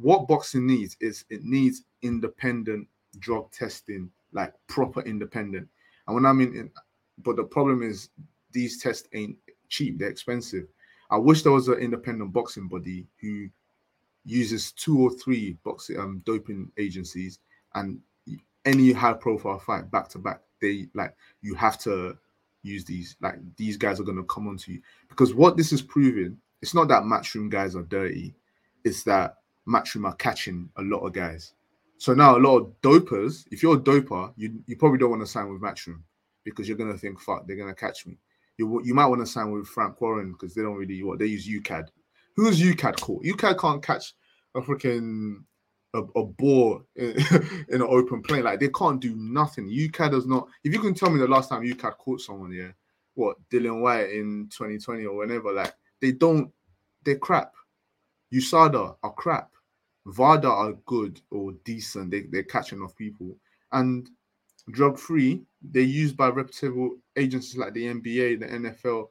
[0.00, 2.86] What boxing needs is it needs independent
[3.18, 5.68] drug testing, like proper independent.
[6.06, 6.70] And when I mean, in,
[7.22, 8.10] but the problem is
[8.52, 9.36] these tests ain't
[9.68, 10.66] cheap; they're expensive.
[11.10, 13.48] I wish there was an independent boxing body who
[14.24, 17.38] uses two or three boxing um, doping agencies
[17.74, 18.00] and
[18.64, 22.16] any high profile fight back to back, they like you have to
[22.62, 23.16] use these.
[23.20, 26.88] Like these guys are gonna come onto you because what this is proving, it's not
[26.88, 28.34] that matchroom guys are dirty,
[28.84, 29.36] it's that
[29.68, 31.52] matchroom are catching a lot of guys.
[31.98, 35.22] So now a lot of dopers, if you're a doper, you you probably don't want
[35.22, 36.00] to sign with matchroom
[36.44, 38.18] because you're gonna think, fuck, they're gonna catch me.
[38.56, 41.26] You you might want to sign with Frank Warren because they don't really what they
[41.26, 41.88] use UKAD.
[42.36, 43.24] Who's UKAD caught?
[43.24, 44.14] UKAD can't catch
[44.54, 45.42] a freaking
[45.94, 46.22] a, a
[46.96, 47.16] in,
[47.68, 48.44] in, an open plane.
[48.44, 49.68] Like they can't do nothing.
[49.68, 50.48] UKAD does not.
[50.64, 52.70] If you can tell me the last time UCAD caught someone, yeah,
[53.14, 56.50] what Dillian Whyte in 2020 or whenever, like they don't.
[57.04, 57.54] They're crap.
[58.32, 59.50] USADA are crap.
[60.12, 62.10] VADA are good or decent.
[62.10, 63.36] They they're catching off people
[63.72, 64.08] and
[64.70, 65.42] drug free.
[65.62, 69.08] They're used by reputable agencies like the NBA, the NFL.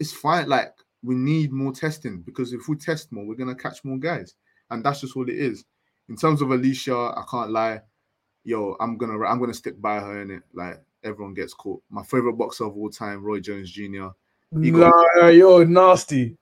[0.00, 0.48] It's fine.
[0.48, 4.34] Like we need more testing because if we test more, we're gonna catch more guys,
[4.70, 5.64] and that's just all it is
[6.08, 7.80] in terms of Alycia, I can't lie.
[8.44, 10.42] Yo, I'm gonna I'm gonna stick by her in it.
[10.52, 11.82] Like everyone gets caught.
[11.90, 14.08] My favorite boxer of all time, Roy Jones Jr.
[14.60, 16.36] He got- Nah, you're nasty.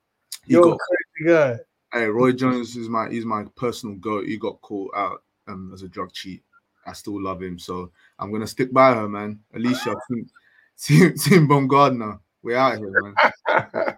[0.45, 1.59] He got crazy guy.
[1.93, 4.25] Hey, Roy Jones is my he's my personal goat.
[4.25, 6.41] He got caught out um, as a drug cheat.
[6.87, 9.39] I still love him, so I'm gonna stick by her, man.
[9.55, 10.29] Alycia, team,
[10.77, 13.13] team, team Baumgardner, we're out here,
[13.47, 13.97] man.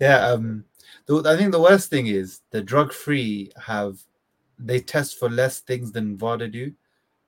[0.00, 0.64] Yeah, um,
[1.06, 4.02] the, I think the worst thing is the drug free have
[4.58, 6.72] they test for less things than VADA do.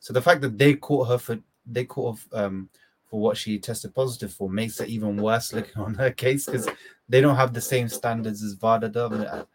[0.00, 2.68] So the fact that they caught her for they caught um
[3.16, 6.68] for what she tested positive for makes it even worse looking on her case because
[7.08, 9.46] they don't have the same standards as VADA does.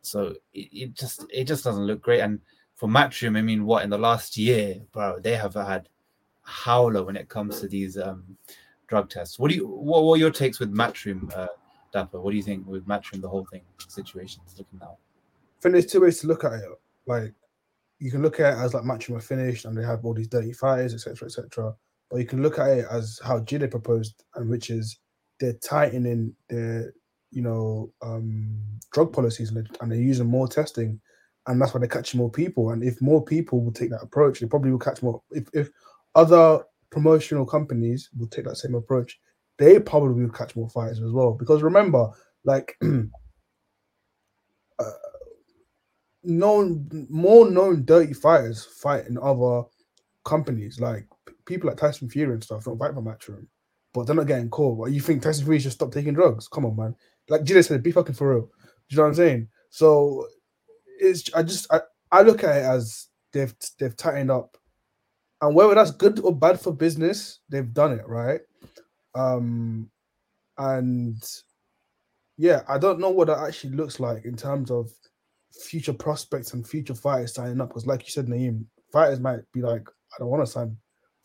[0.00, 2.20] So it, it just it just doesn't look great.
[2.20, 2.40] And
[2.76, 5.90] for Matchroom, I mean, what in the last year, bro, they have had
[6.40, 8.24] howler when it comes to these um
[8.86, 9.38] drug tests.
[9.38, 11.48] What do you what were your takes with Matchroom, uh,
[11.94, 12.22] Dapo?
[12.22, 14.96] What do you think with Matchroom, the whole thing situation is looking now?
[15.58, 16.70] I think there's two ways to look at it.
[17.04, 17.34] Like
[17.98, 20.28] you can look at it as like matching are finished and they have all these
[20.28, 21.74] dirty fighters, etc., etc.
[22.10, 24.98] But you can look at it as how Jide proposed, and which is
[25.40, 26.92] they're tightening their,
[27.30, 28.58] you know, um,
[28.92, 31.00] drug policies and they're, and they're using more testing,
[31.46, 32.70] and that's why they're catching more people.
[32.70, 35.22] And if more people will take that approach, they probably will catch more.
[35.30, 35.70] If if
[36.14, 39.20] other promotional companies will take that same approach,
[39.58, 41.32] they probably will catch more fighters as well.
[41.32, 42.08] Because remember,
[42.44, 42.76] like
[44.78, 44.90] uh,
[46.22, 49.62] known more known dirty fighters fight in other
[50.24, 51.06] companies like
[51.48, 53.46] people like Tyson Fury and stuff don't fight for Matchroom,
[53.92, 54.76] but they're not getting caught.
[54.76, 56.46] What you think Tyson Fury should stop taking drugs?
[56.46, 56.94] Come on, man.
[57.28, 58.42] Like Jide said, be fucking for real.
[58.42, 58.48] Do
[58.90, 59.48] you know what I'm saying?
[59.70, 60.26] So
[61.00, 61.80] it's I just I,
[62.12, 64.56] I look at it as they've they've tightened up,
[65.40, 68.40] and whether that's good or bad for business, they've done it right.
[69.14, 69.90] Um,
[70.58, 71.22] and
[72.36, 74.90] yeah, I don't know what that actually looks like in terms of
[75.64, 77.68] future prospects and future fighters signing up.
[77.68, 80.76] Because, like you said, Naeem, fighters might be like, I don't want to sign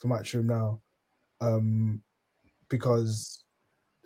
[0.08, 0.82] Matchroom now,
[1.42, 2.02] um,
[2.70, 3.44] because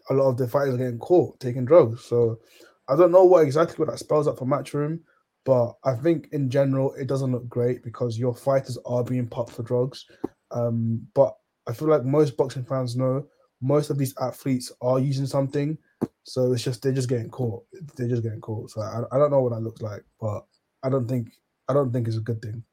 [0.09, 2.05] a lot of the fighters are getting caught taking drugs.
[2.05, 2.39] So
[2.87, 4.99] I don't know what exactly what that spells out for Matchroom,
[5.45, 9.53] but I think in general it doesn't look great because your fighters are being popped
[9.53, 10.05] for drugs.
[10.51, 11.35] Um, but
[11.67, 13.27] I feel like most boxing fans know
[13.61, 15.77] most of these athletes are using something.
[16.23, 17.63] So it's just they're just getting caught.
[17.95, 18.71] They're just getting caught.
[18.71, 20.45] So I, I don't know what that looks like, but
[20.83, 21.29] I don't think
[21.67, 22.63] I don't think it's a good thing.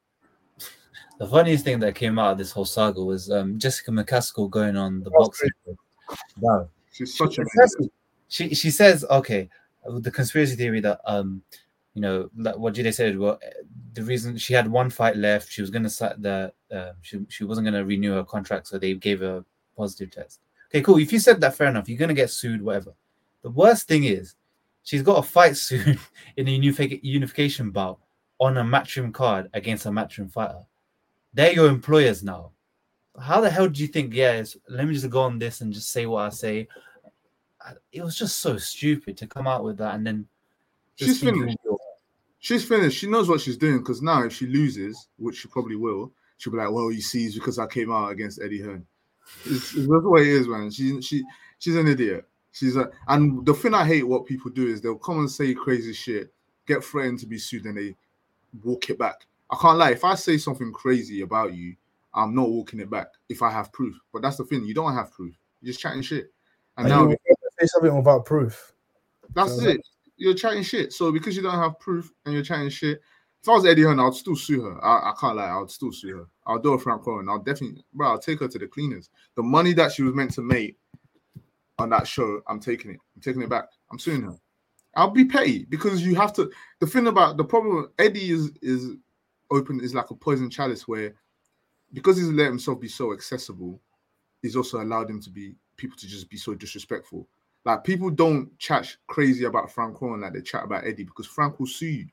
[1.19, 4.75] The funniest thing that came out of this whole saga was um, Jessica McCaskill going
[4.75, 5.49] on the That's boxing.
[6.39, 6.69] Wow.
[6.91, 7.91] She's such a Exactly.
[8.27, 9.49] She she says okay,
[9.85, 11.41] the conspiracy theory that um,
[11.93, 13.17] you know, like what Jide said.
[13.17, 13.39] Well,
[13.93, 17.65] the reason she had one fight left, she was gonna the uh, she she wasn't
[17.65, 19.45] gonna renew her contract, so they gave her a
[19.77, 20.41] positive test.
[20.69, 20.97] Okay, cool.
[20.97, 21.87] If you said that, fair enough.
[21.87, 22.93] You're gonna get sued, whatever.
[23.43, 24.35] The worst thing is,
[24.83, 25.97] she's got a fight soon
[26.35, 27.99] in the unific- unification bout
[28.39, 30.65] on a matchroom card against a matchroom fighter.
[31.35, 32.51] They're your employers now.
[33.19, 34.13] How the hell do you think?
[34.13, 36.67] Yes, let me just go on this and just say what I say.
[37.91, 40.27] It was just so stupid to come out with that and then.
[40.95, 41.57] She's finished.
[42.39, 42.97] She's finished.
[42.97, 46.53] She knows what she's doing because now, if she loses, which she probably will, she'll
[46.53, 48.85] be like, "Well, you see, it's because I came out against Eddie Hearn."
[49.45, 50.71] It's, it's that's the way it is, man.
[50.71, 51.23] She she
[51.59, 52.25] she's an idiot.
[52.51, 55.53] She's a and the thing I hate what people do is they'll come and say
[55.53, 56.31] crazy shit,
[56.65, 57.95] get threatened to be sued, and they
[58.63, 59.25] walk it back.
[59.49, 59.91] I can't lie.
[59.91, 61.75] If I say something crazy about you,
[62.13, 63.95] I'm not walking it back if I have proof.
[64.13, 64.65] But that's the thing.
[64.65, 65.35] You don't have proof.
[65.61, 66.31] You're just chatting shit.
[66.77, 67.17] And now you
[67.59, 68.73] say something without proof.
[69.33, 69.81] that's So it.
[70.17, 70.93] You're chatting shit.
[70.93, 73.01] So because you don't have proof and you're chatting shit,
[73.41, 74.83] if I was Eddie Hearn, I'd still sue her.
[74.83, 75.49] I, I can't lie.
[75.49, 76.25] I would still sue her.
[76.47, 77.29] I'll do a Frank Warren.
[77.29, 78.09] I'll definitely, bro.
[78.09, 79.09] I'll take her to the cleaners.
[79.35, 80.77] The money that she was meant to make
[81.77, 82.99] on that show, I'm taking it.
[83.15, 83.65] I'm taking it back.
[83.91, 84.35] I'm suing her.
[84.95, 86.49] I'll be petty because you have to.
[86.79, 88.95] The thing about the problem, Eddie is is
[89.55, 91.13] open is like a poison chalice where
[91.93, 93.79] because he's let himself be so accessible,
[94.41, 97.27] he's also allowed him to be people to just be so disrespectful.
[97.63, 101.59] Like people don't chat crazy about Frank Warren like they chat about Eddie because Frank
[101.59, 102.07] will sue you.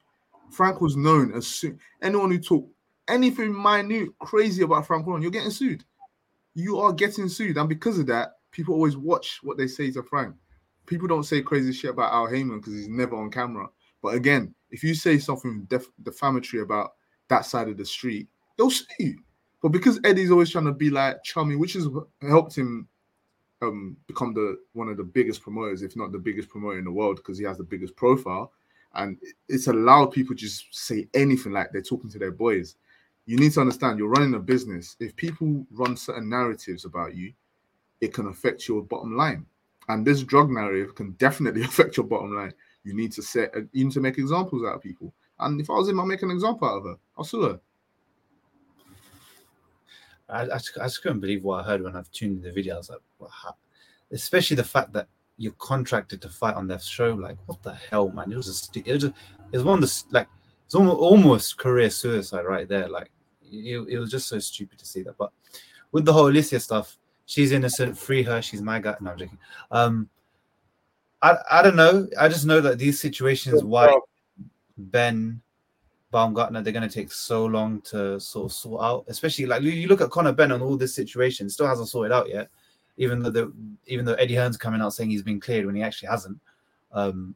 [0.50, 2.66] Frank was known as su- anyone who talk
[3.08, 5.84] anything minute crazy about Frank Warren, you're getting sued.
[6.54, 10.02] You are getting sued, and because of that, people always watch what they say to
[10.02, 10.34] Frank.
[10.86, 13.68] People don't say crazy shit about Al Haymon because he's never on camera.
[14.02, 16.92] But again, if you say something def- defamatory about
[17.32, 19.18] that side of the street, they'll see you.
[19.62, 21.88] But because Eddie's always trying to be like chummy, which has
[22.20, 22.88] helped him
[23.62, 26.92] um, become the one of the biggest promoters, if not the biggest promoter in the
[26.92, 28.52] world, because he has the biggest profile,
[28.94, 29.16] and
[29.48, 32.76] it's allowed people just say anything like they're talking to their boys.
[33.24, 34.96] You need to understand you're running a business.
[35.00, 37.32] If people run certain narratives about you,
[38.00, 39.46] it can affect your bottom line,
[39.88, 42.52] and this drug narrative can definitely affect your bottom line.
[42.84, 45.14] You need to set, you need to make examples out of people.
[45.42, 46.96] And if I was him, I'd make an example out of her.
[47.16, 47.60] I'll sue her.
[50.28, 52.52] I, I, just, I just couldn't believe what I heard when I've tuned in the
[52.52, 52.74] video.
[52.74, 53.54] I was like, what, how?
[54.12, 57.14] especially the fact that you're contracted to fight on their show.
[57.14, 58.30] Like, what the hell, man?
[58.30, 59.14] It was just, it was, just,
[59.50, 60.28] it was one of the like,
[60.66, 62.88] it's almost, almost career suicide right there.
[62.88, 63.10] Like,
[63.42, 65.18] it, it was just so stupid to see that.
[65.18, 65.32] But
[65.90, 67.98] with the whole Alycia stuff, she's innocent.
[67.98, 68.40] Free her.
[68.40, 68.96] She's my guy.
[69.00, 69.38] No, I'm joking.
[69.70, 70.08] Um,
[71.20, 72.08] I I don't know.
[72.18, 73.98] I just know that these situations, why
[74.76, 75.40] Benn
[76.12, 79.04] Baumgardner, they're going to take so long to sort of sort out.
[79.08, 82.28] Especially like you look at Conor Benn on all this situation, still hasn't sorted out
[82.28, 82.50] yet.
[82.98, 83.52] Even though the
[83.86, 86.38] even though Eddie Hearn's coming out saying he's been cleared when he actually hasn't.
[86.92, 87.34] Um,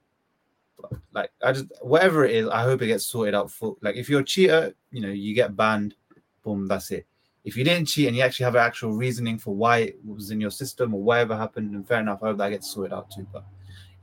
[1.15, 3.51] like I just whatever it is, I hope it gets sorted out.
[3.51, 5.95] For like if you're a cheater, you know you get banned.
[6.43, 7.07] Boom, that's it.
[7.45, 10.31] If you didn't cheat and you actually have an actual reasoning for why it was
[10.31, 12.23] in your system or whatever happened, and fair enough.
[12.23, 13.27] I hope that gets sorted out too.
[13.33, 13.45] But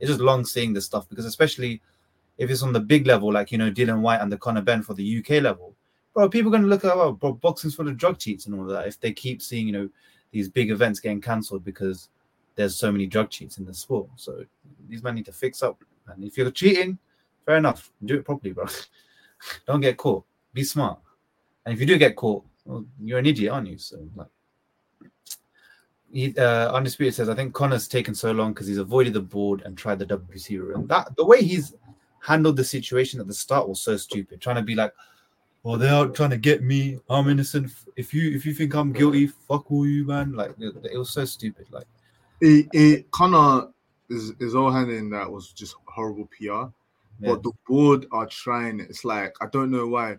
[0.00, 1.80] it's just long seeing this stuff because especially
[2.38, 4.82] if it's on the big level, like you know Dillian Whyte and the Conor Benn
[4.82, 5.74] for the UK level,
[6.12, 8.66] bro, people are gonna look at oh, bro, boxing's full of drug cheats and all
[8.66, 8.86] that.
[8.86, 9.88] If they keep seeing you know
[10.30, 12.08] these big events getting cancelled because
[12.56, 14.44] there's so many drug cheats in the sport, so
[14.88, 15.82] these men need to fix up.
[16.08, 16.98] And if you're cheating,
[17.46, 18.66] fair enough, do it properly, bro.
[19.66, 20.24] Don't get caught.
[20.52, 20.98] Be smart.
[21.64, 23.78] And if you do get caught, well, you're an idiot, aren't you?
[23.78, 24.28] So like
[26.12, 29.62] he, uh, Undisputed says, I think Conor's taken so long because he's avoided the board
[29.62, 30.86] and tried the WC route.
[30.88, 31.74] that the way he's
[32.24, 34.92] handled the situation at the start was so stupid, trying to be like,
[35.62, 36.98] well, they're out trying to get me.
[37.08, 37.70] I'm innocent.
[37.96, 40.32] If you if you think I'm guilty, fuck all you, man.
[40.32, 41.66] Like it, it was so stupid.
[41.70, 41.86] Like
[42.40, 43.72] it, it of
[44.10, 46.44] is is all handling that was just horrible PR.
[46.44, 46.70] Yeah.
[47.20, 48.80] But the board are trying.
[48.80, 50.18] It's like I don't know why.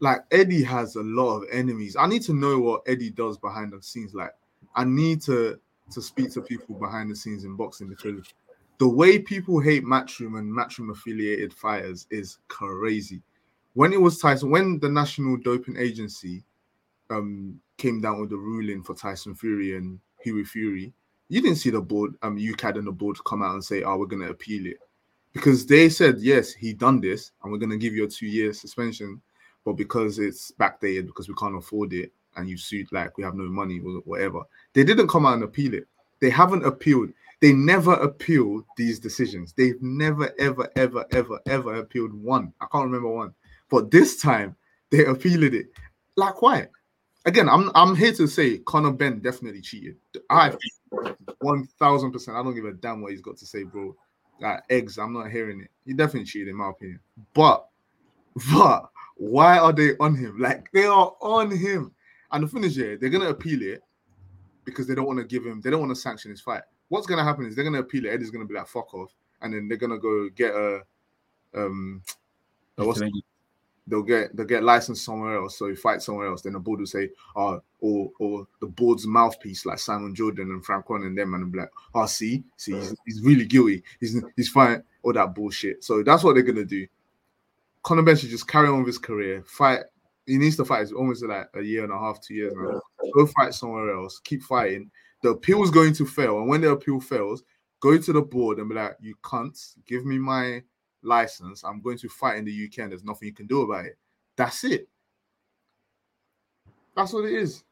[0.00, 1.96] Like Eddie has a lot of enemies.
[1.98, 4.14] I need to know what Eddie does behind the scenes.
[4.14, 4.32] Like
[4.76, 5.58] I need to
[5.90, 8.32] to speak to people behind the scenes in boxing because
[8.78, 13.22] the way people hate Matchroom and Matchroom affiliated fighters is crazy.
[13.74, 16.44] When it was Tyson, when the National Doping Agency
[17.10, 20.92] um came down with the ruling for Tyson Fury and Hughie Fury,
[21.28, 23.96] you didn't see the board, um, UKAD and the board come out and say, "Oh,
[23.96, 24.78] we're gonna appeal it,"
[25.32, 29.20] because they said, "Yes, he done this, and we're gonna give you a two-year suspension,"
[29.64, 33.34] but because it's backdated because we can't afford it, and you sued like we have
[33.34, 34.42] no money or whatever.
[34.72, 35.88] They didn't come out and appeal it.
[36.20, 37.12] They haven't appealed.
[37.44, 39.52] They never appealed these decisions.
[39.52, 42.54] They've never, ever, ever, ever, ever appealed one.
[42.62, 43.34] I can't remember one.
[43.68, 44.56] But this time
[44.88, 45.66] they appealed it.
[46.16, 46.68] Like why?
[47.26, 49.96] Again, I'm I'm here to say Conor Benn definitely cheated.
[50.30, 50.54] I
[51.40, 52.38] one thousand percent.
[52.38, 53.94] I don't give a damn what he's got to say, bro.
[54.40, 55.70] Like eggs, I'm not hearing it.
[55.84, 57.00] He definitely cheated, in my opinion.
[57.34, 57.68] But,
[58.54, 60.38] but why are they on him?
[60.38, 61.92] Like they are on him.
[62.32, 63.82] And the thing is, yeah, they're gonna appeal it
[64.64, 66.62] because they don't want to give him, they don't want to sanction his fight.
[66.88, 68.10] What's gonna happen is they're gonna appeal it.
[68.10, 70.82] Eddie's gonna be like, "Fuck off," and then they're gonna go get a,
[71.54, 72.02] um,
[72.78, 73.00] a what's
[73.86, 75.58] they'll get they'll get licensed somewhere else.
[75.58, 76.42] So he fights somewhere else.
[76.42, 80.64] Then the board will say, "Oh," or or the board's mouthpiece like Simon Jordan and
[80.64, 83.82] Frank Warren and them, and be like, "Oh, see, see, he's, he's really guilty.
[84.00, 85.84] He's he's fine." All that bullshit.
[85.84, 86.86] So that's what they're gonna do.
[87.82, 89.80] Conor Benn should just carry on with his career, fight
[90.26, 90.82] he needs to fight.
[90.82, 92.80] It's almost like a year and a half, two years now.
[93.14, 94.20] Go fight somewhere else.
[94.20, 94.90] Keep fighting.
[95.24, 97.44] The appeal is going to fail, and when the appeal fails,
[97.80, 100.62] go to the board and be like, "You can't give me my
[101.00, 101.64] license.
[101.64, 103.96] I'm going to fight in the UK, and there's nothing you can do about it."
[104.36, 104.86] That's it.
[106.94, 107.64] That's what it is.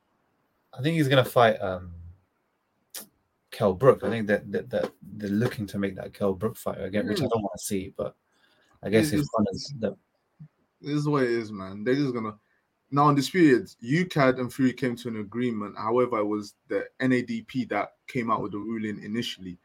[0.73, 1.93] I think he's gonna fight um
[3.51, 4.03] Kell Brook.
[4.03, 7.19] I think that, that that they're looking to make that Kell Brook fight again, which
[7.19, 8.17] I don't want to see, but
[8.83, 9.95] I guess it's, it's, the
[10.81, 11.85] this is what it is, man.
[11.85, 12.39] They're just gonna
[12.93, 15.77] now on this period, UKAD and Fury came to an agreement.
[15.79, 19.59] However, it was the NADP that came out with the ruling initially,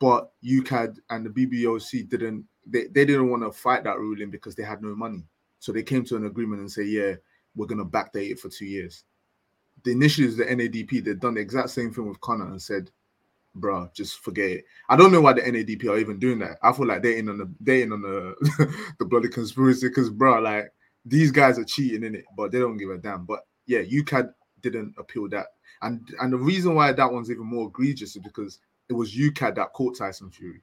[0.00, 2.46] but UKAD and the BBOC didn't.
[2.66, 5.24] They, they didn't want to fight that ruling because they had no money.
[5.58, 7.14] So they came to an agreement and say, yeah,
[7.54, 9.04] we're gonna backdate it for two years.
[9.84, 11.04] The initially is the NADP.
[11.04, 12.90] They've done the exact same thing with Conor and said,
[13.54, 14.64] bro, just forget it.
[14.88, 16.58] I don't know why the NADP are even doing that.
[16.62, 18.34] I feel like they're in on the they in on the
[18.98, 20.72] the bloody conspiracy because bro, like
[21.04, 23.24] these guys are cheating in it, but they don't give a damn.
[23.24, 25.46] But yeah, UKAD didn't appeal that,
[25.82, 29.56] and and the reason why that one's even more egregious is because it was UKAD
[29.56, 30.62] that caught Tyson Fury.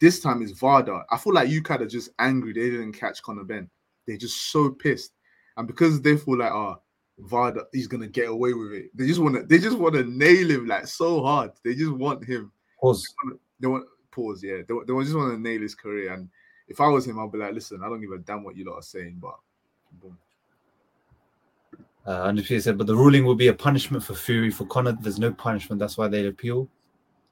[0.00, 1.04] This time is VADA.
[1.10, 3.70] I feel like UKAD are just angry they didn't catch Conor Benn.
[4.06, 5.12] They're just so pissed,
[5.56, 6.82] and because they feel like, ah, oh,
[7.18, 8.90] Vada, he's gonna get away with it.
[8.94, 11.52] They just want to, they just want to nail him like so hard.
[11.64, 12.52] They just want him.
[12.80, 13.06] Pause.
[13.06, 14.42] They want, they want pause.
[14.42, 16.12] Yeah, they, they just want to nail his career.
[16.12, 16.28] And
[16.68, 18.64] if I was him, I'd be like, listen, I don't give a damn what you
[18.64, 19.36] lot are saying, but
[20.00, 20.18] boom.
[22.06, 24.50] Uh, Undisputed said, but the ruling will be a punishment for Fury.
[24.50, 25.78] For Conor, there's no punishment.
[25.78, 26.68] That's why they appeal.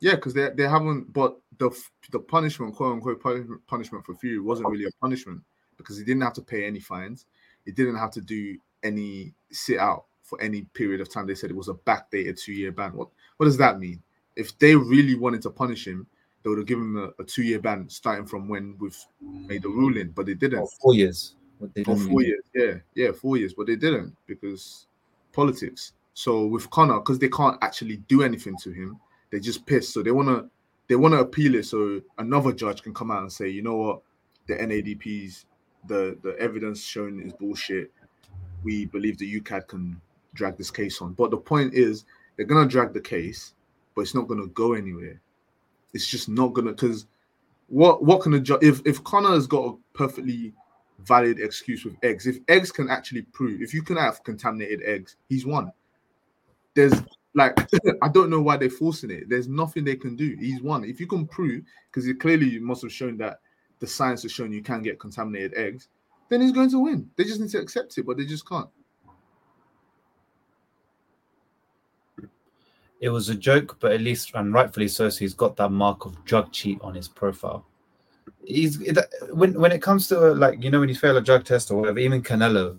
[0.01, 1.13] Yeah, because they, they haven't.
[1.13, 1.71] But the
[2.11, 3.23] the punishment, quote unquote,
[3.67, 5.43] punishment for Fury wasn't really a punishment
[5.77, 7.27] because he didn't have to pay any fines.
[7.65, 11.27] He didn't have to do any sit out for any period of time.
[11.27, 12.93] They said it was a backdated two year ban.
[12.95, 14.03] What what does that mean?
[14.37, 16.07] If they really wanted to punish him,
[16.43, 19.63] they would have given him a, a two year ban starting from when we've made
[19.63, 20.61] the ruling, but they didn't.
[20.61, 21.37] Oh, four years.
[21.59, 22.29] What they For don't four mean.
[22.29, 24.87] years, yeah, yeah, four years, but they didn't because
[25.33, 25.93] politics.
[26.15, 28.99] So with Conor, because they can't actually do anything to him,
[29.31, 29.93] they just piss.
[29.93, 30.49] So they wanna
[30.89, 34.03] they wanna appeal it so another judge can come out and say, you know what,
[34.47, 35.47] the NADP's
[35.89, 37.91] the the evidence shown is bullshit.
[38.63, 40.01] We believe the UKAD can
[40.35, 41.15] drag this case on.
[41.15, 42.05] But the point is,
[42.37, 43.55] they're gonna drag the case,
[43.95, 45.21] but it's not gonna go anywhere.
[45.95, 47.07] It's just not gonna because
[47.69, 50.53] what what can a judge if if Conor has got a perfectly
[51.05, 55.17] valid excuse with eggs, if eggs can actually prove if you can have contaminated eggs,
[55.29, 55.73] he's won.
[56.75, 56.95] There's
[57.35, 57.59] like
[58.03, 59.29] I don't know why they're forcing it.
[59.29, 60.37] There's nothing they can do.
[60.39, 60.85] He's won.
[60.85, 63.41] If you can prove, because clearly you must have shown that
[63.79, 65.89] the science has shown you can get contaminated eggs,
[66.29, 67.11] then he's going to win.
[67.17, 68.69] They just need to accept it, but they just can't.
[73.01, 76.07] It was a joke, but at least, and rightfully so, so he's got that mark
[76.07, 77.67] of drug cheat on his profile.
[78.45, 78.79] He's
[79.31, 81.71] when when it comes to uh, like you know when you fail a drug test
[81.71, 82.79] or whatever, even Canelo,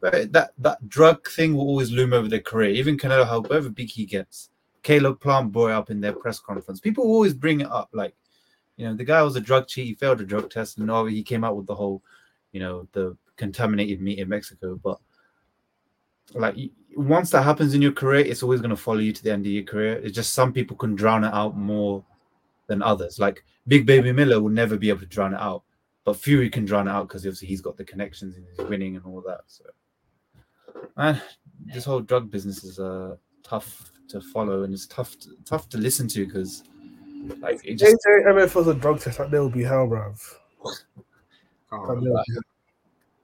[0.00, 2.70] that that drug thing will always loom over their career.
[2.70, 4.50] Even Canelo, however big he gets,
[4.82, 6.80] Caleb Plant brought up in their press conference.
[6.80, 8.14] People always bring it up, like
[8.76, 11.04] you know the guy was a drug cheat, he failed a drug test, and now
[11.04, 12.02] he came out with the whole,
[12.52, 14.98] you know, the contaminated meat in Mexico, but
[16.34, 16.56] like
[16.96, 19.46] once that happens in your career, it's always going to follow you to the end
[19.46, 19.94] of your career.
[19.94, 22.04] It's just some people can drown it out more
[22.66, 23.18] than others.
[23.18, 25.62] Like Big Baby Miller will never be able to drown it out,
[26.04, 28.96] but Fury can drown it out because obviously he's got the connections and he's winning
[28.96, 29.40] and all that.
[29.46, 29.64] So,
[30.96, 31.20] man,
[31.66, 35.78] this whole drug business is uh tough to follow and it's tough to, tough to
[35.78, 36.62] listen to because
[37.40, 39.18] like it just AJ MF was a drug test.
[39.18, 40.20] Like, there will be hell, bruv.
[40.62, 40.68] Oh,
[41.78, 42.42] Like, there will be hell.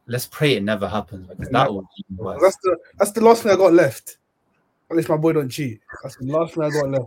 [0.07, 1.84] let's pray it never happens because that would.
[2.41, 4.16] That's the that's the last thing I got left.
[4.91, 5.80] At least my boy don't cheat.
[6.03, 7.07] That's the last thing I got left.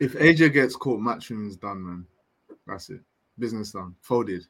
[0.00, 2.06] If AJ gets caught, matchroom's done, man.
[2.66, 3.00] That's it.
[3.38, 3.94] Business done.
[4.00, 4.46] Folded.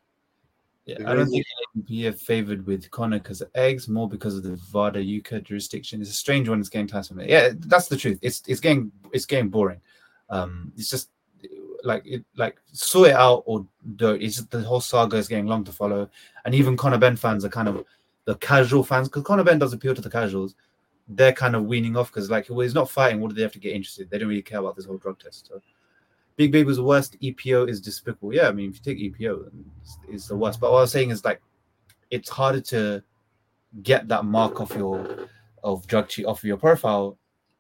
[0.84, 1.30] Yeah, If I don't Eggs-
[1.74, 5.45] think he are favored with Conor because of eggs more because of the VADA UKAD
[5.45, 6.01] jurisdiction.
[6.01, 6.59] It's a strange one.
[6.61, 7.22] It's getting Tyson.
[7.26, 8.18] Yeah, that's the truth.
[8.22, 9.80] It's it's getting it's getting boring.
[10.28, 11.11] Um, it's just
[11.84, 13.64] like it like sort it out or
[13.97, 14.20] don't.
[14.20, 16.11] It's just the whole saga is getting long to follow,
[16.45, 17.84] and even Conor Benn fans are kind of
[18.24, 20.55] the casual fans because Conor Benn does appeal to the casuals.
[21.09, 23.21] They're kind of weaning off because like well, he's not fighting.
[23.21, 24.09] What do they have to get interested?
[24.09, 25.49] They don't really care about this whole drug test.
[25.49, 25.61] So.
[26.37, 27.21] Big Baby's worst.
[27.21, 28.35] EPO is despicable.
[28.35, 29.51] Yeah, I mean, if you take EPO,
[29.83, 30.61] it's, it's the worst.
[30.61, 31.43] But what I was saying is like,
[32.11, 33.03] it's harder to
[33.83, 35.29] get that mark off your
[35.63, 37.19] of drug cheat off of your profile,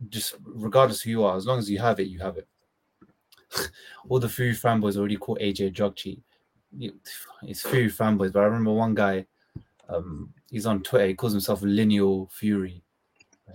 [0.08, 1.36] just regardless who you are.
[1.36, 2.48] As long as you have it, you have it.
[4.08, 6.20] All the Fury fanboys already caught AJ drug cheat.
[7.42, 9.26] It's Fury fanboys, but I remember one guy.
[9.88, 11.08] Um, he's on Twitter.
[11.08, 12.82] He calls himself Lineal Fury.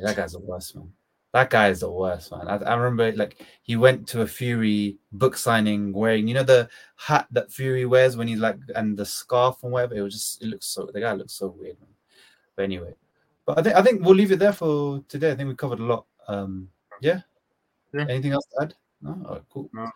[0.02, 0.91] That guy's the worst, man.
[1.34, 2.48] That guy is the worst, man.
[2.48, 6.70] I, I remember like he went to a Fury book signing wearing, you know, the
[6.95, 9.95] hat that Fury wears when he's like, and the scarf and whatever.
[9.95, 11.89] It was just, it looks so, the guy looks so weird, man.
[12.56, 12.93] But anyway,
[13.45, 15.32] but I think I think we'll leave it there for today.
[15.32, 16.06] I think we covered a lot.
[16.28, 16.70] Um,
[17.02, 17.22] yeah.
[17.93, 18.06] Yeah.
[18.10, 18.74] Anything else to add?
[19.02, 19.12] No.
[19.26, 19.70] All right, cool.
[19.74, 19.89] No.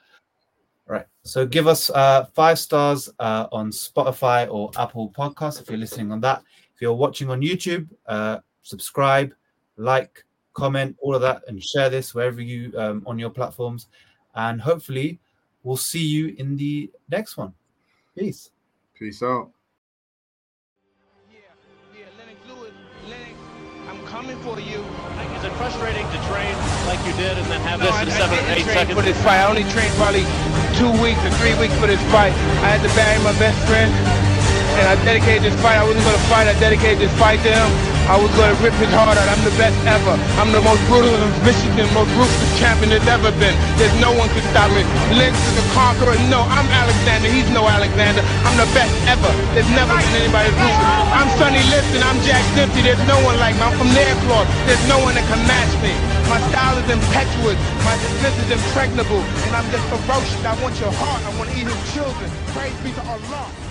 [0.88, 1.06] Right.
[1.24, 6.12] So give us uh, five stars uh, on Spotify or Apple Podcasts if you're listening
[6.12, 6.44] on that.
[6.76, 9.34] If you're watching on YouTube, uh, subscribe,
[9.82, 10.24] like,
[10.54, 13.88] comment, all of that, and share this wherever you um, on your platforms.
[14.36, 15.20] And hopefully,
[15.64, 17.54] we'll see you in the next one.
[18.18, 18.52] Peace.
[18.98, 19.52] Peace out.
[21.32, 21.40] Yeah,
[21.98, 22.72] yeah, Lennox Lewis,
[23.10, 23.36] Lennox,
[23.90, 24.84] I'm coming for you.
[25.42, 26.54] Is it frustrating to train
[26.86, 28.68] like you did and then have No, this I, in I seven or didn't eight
[28.70, 28.94] train seconds?
[29.00, 29.40] for this fight.
[29.42, 30.22] I only trained probably
[30.78, 32.30] two weeks or three weeks for this fight.
[32.62, 35.82] I had to bury my best friend, and I dedicated this fight.
[35.82, 36.46] I wasn't going to fight.
[36.46, 37.70] I dedicated this fight to him.
[38.10, 39.28] I was to rip his heart out.
[39.30, 40.16] I'm the best ever.
[40.42, 43.54] I'm the most brutal and Michigan, most ruthless champion there's ever been.
[43.78, 44.82] There's no one can stop me.
[45.14, 46.18] Lennox is the conqueror.
[46.28, 47.30] No, I'm Alexander.
[47.30, 48.26] He's no Alexander.
[48.48, 49.32] I'm the best ever.
[49.54, 51.08] There's never been anybody ruthless.
[51.14, 52.02] I'm Sonny Liston.
[52.02, 52.82] I'm Jack Dempsey.
[52.82, 53.64] There's no one like me.
[53.64, 54.44] I'm from Nairclaw.
[54.66, 55.94] There's no one that can match me.
[56.28, 57.60] My style is impetuous.
[57.86, 59.22] My defense is impregnable.
[59.48, 60.42] And I'm just ferocious.
[60.44, 61.22] I want your heart.
[61.24, 62.28] I want to eat his children.
[62.52, 63.71] Praise be to Allah.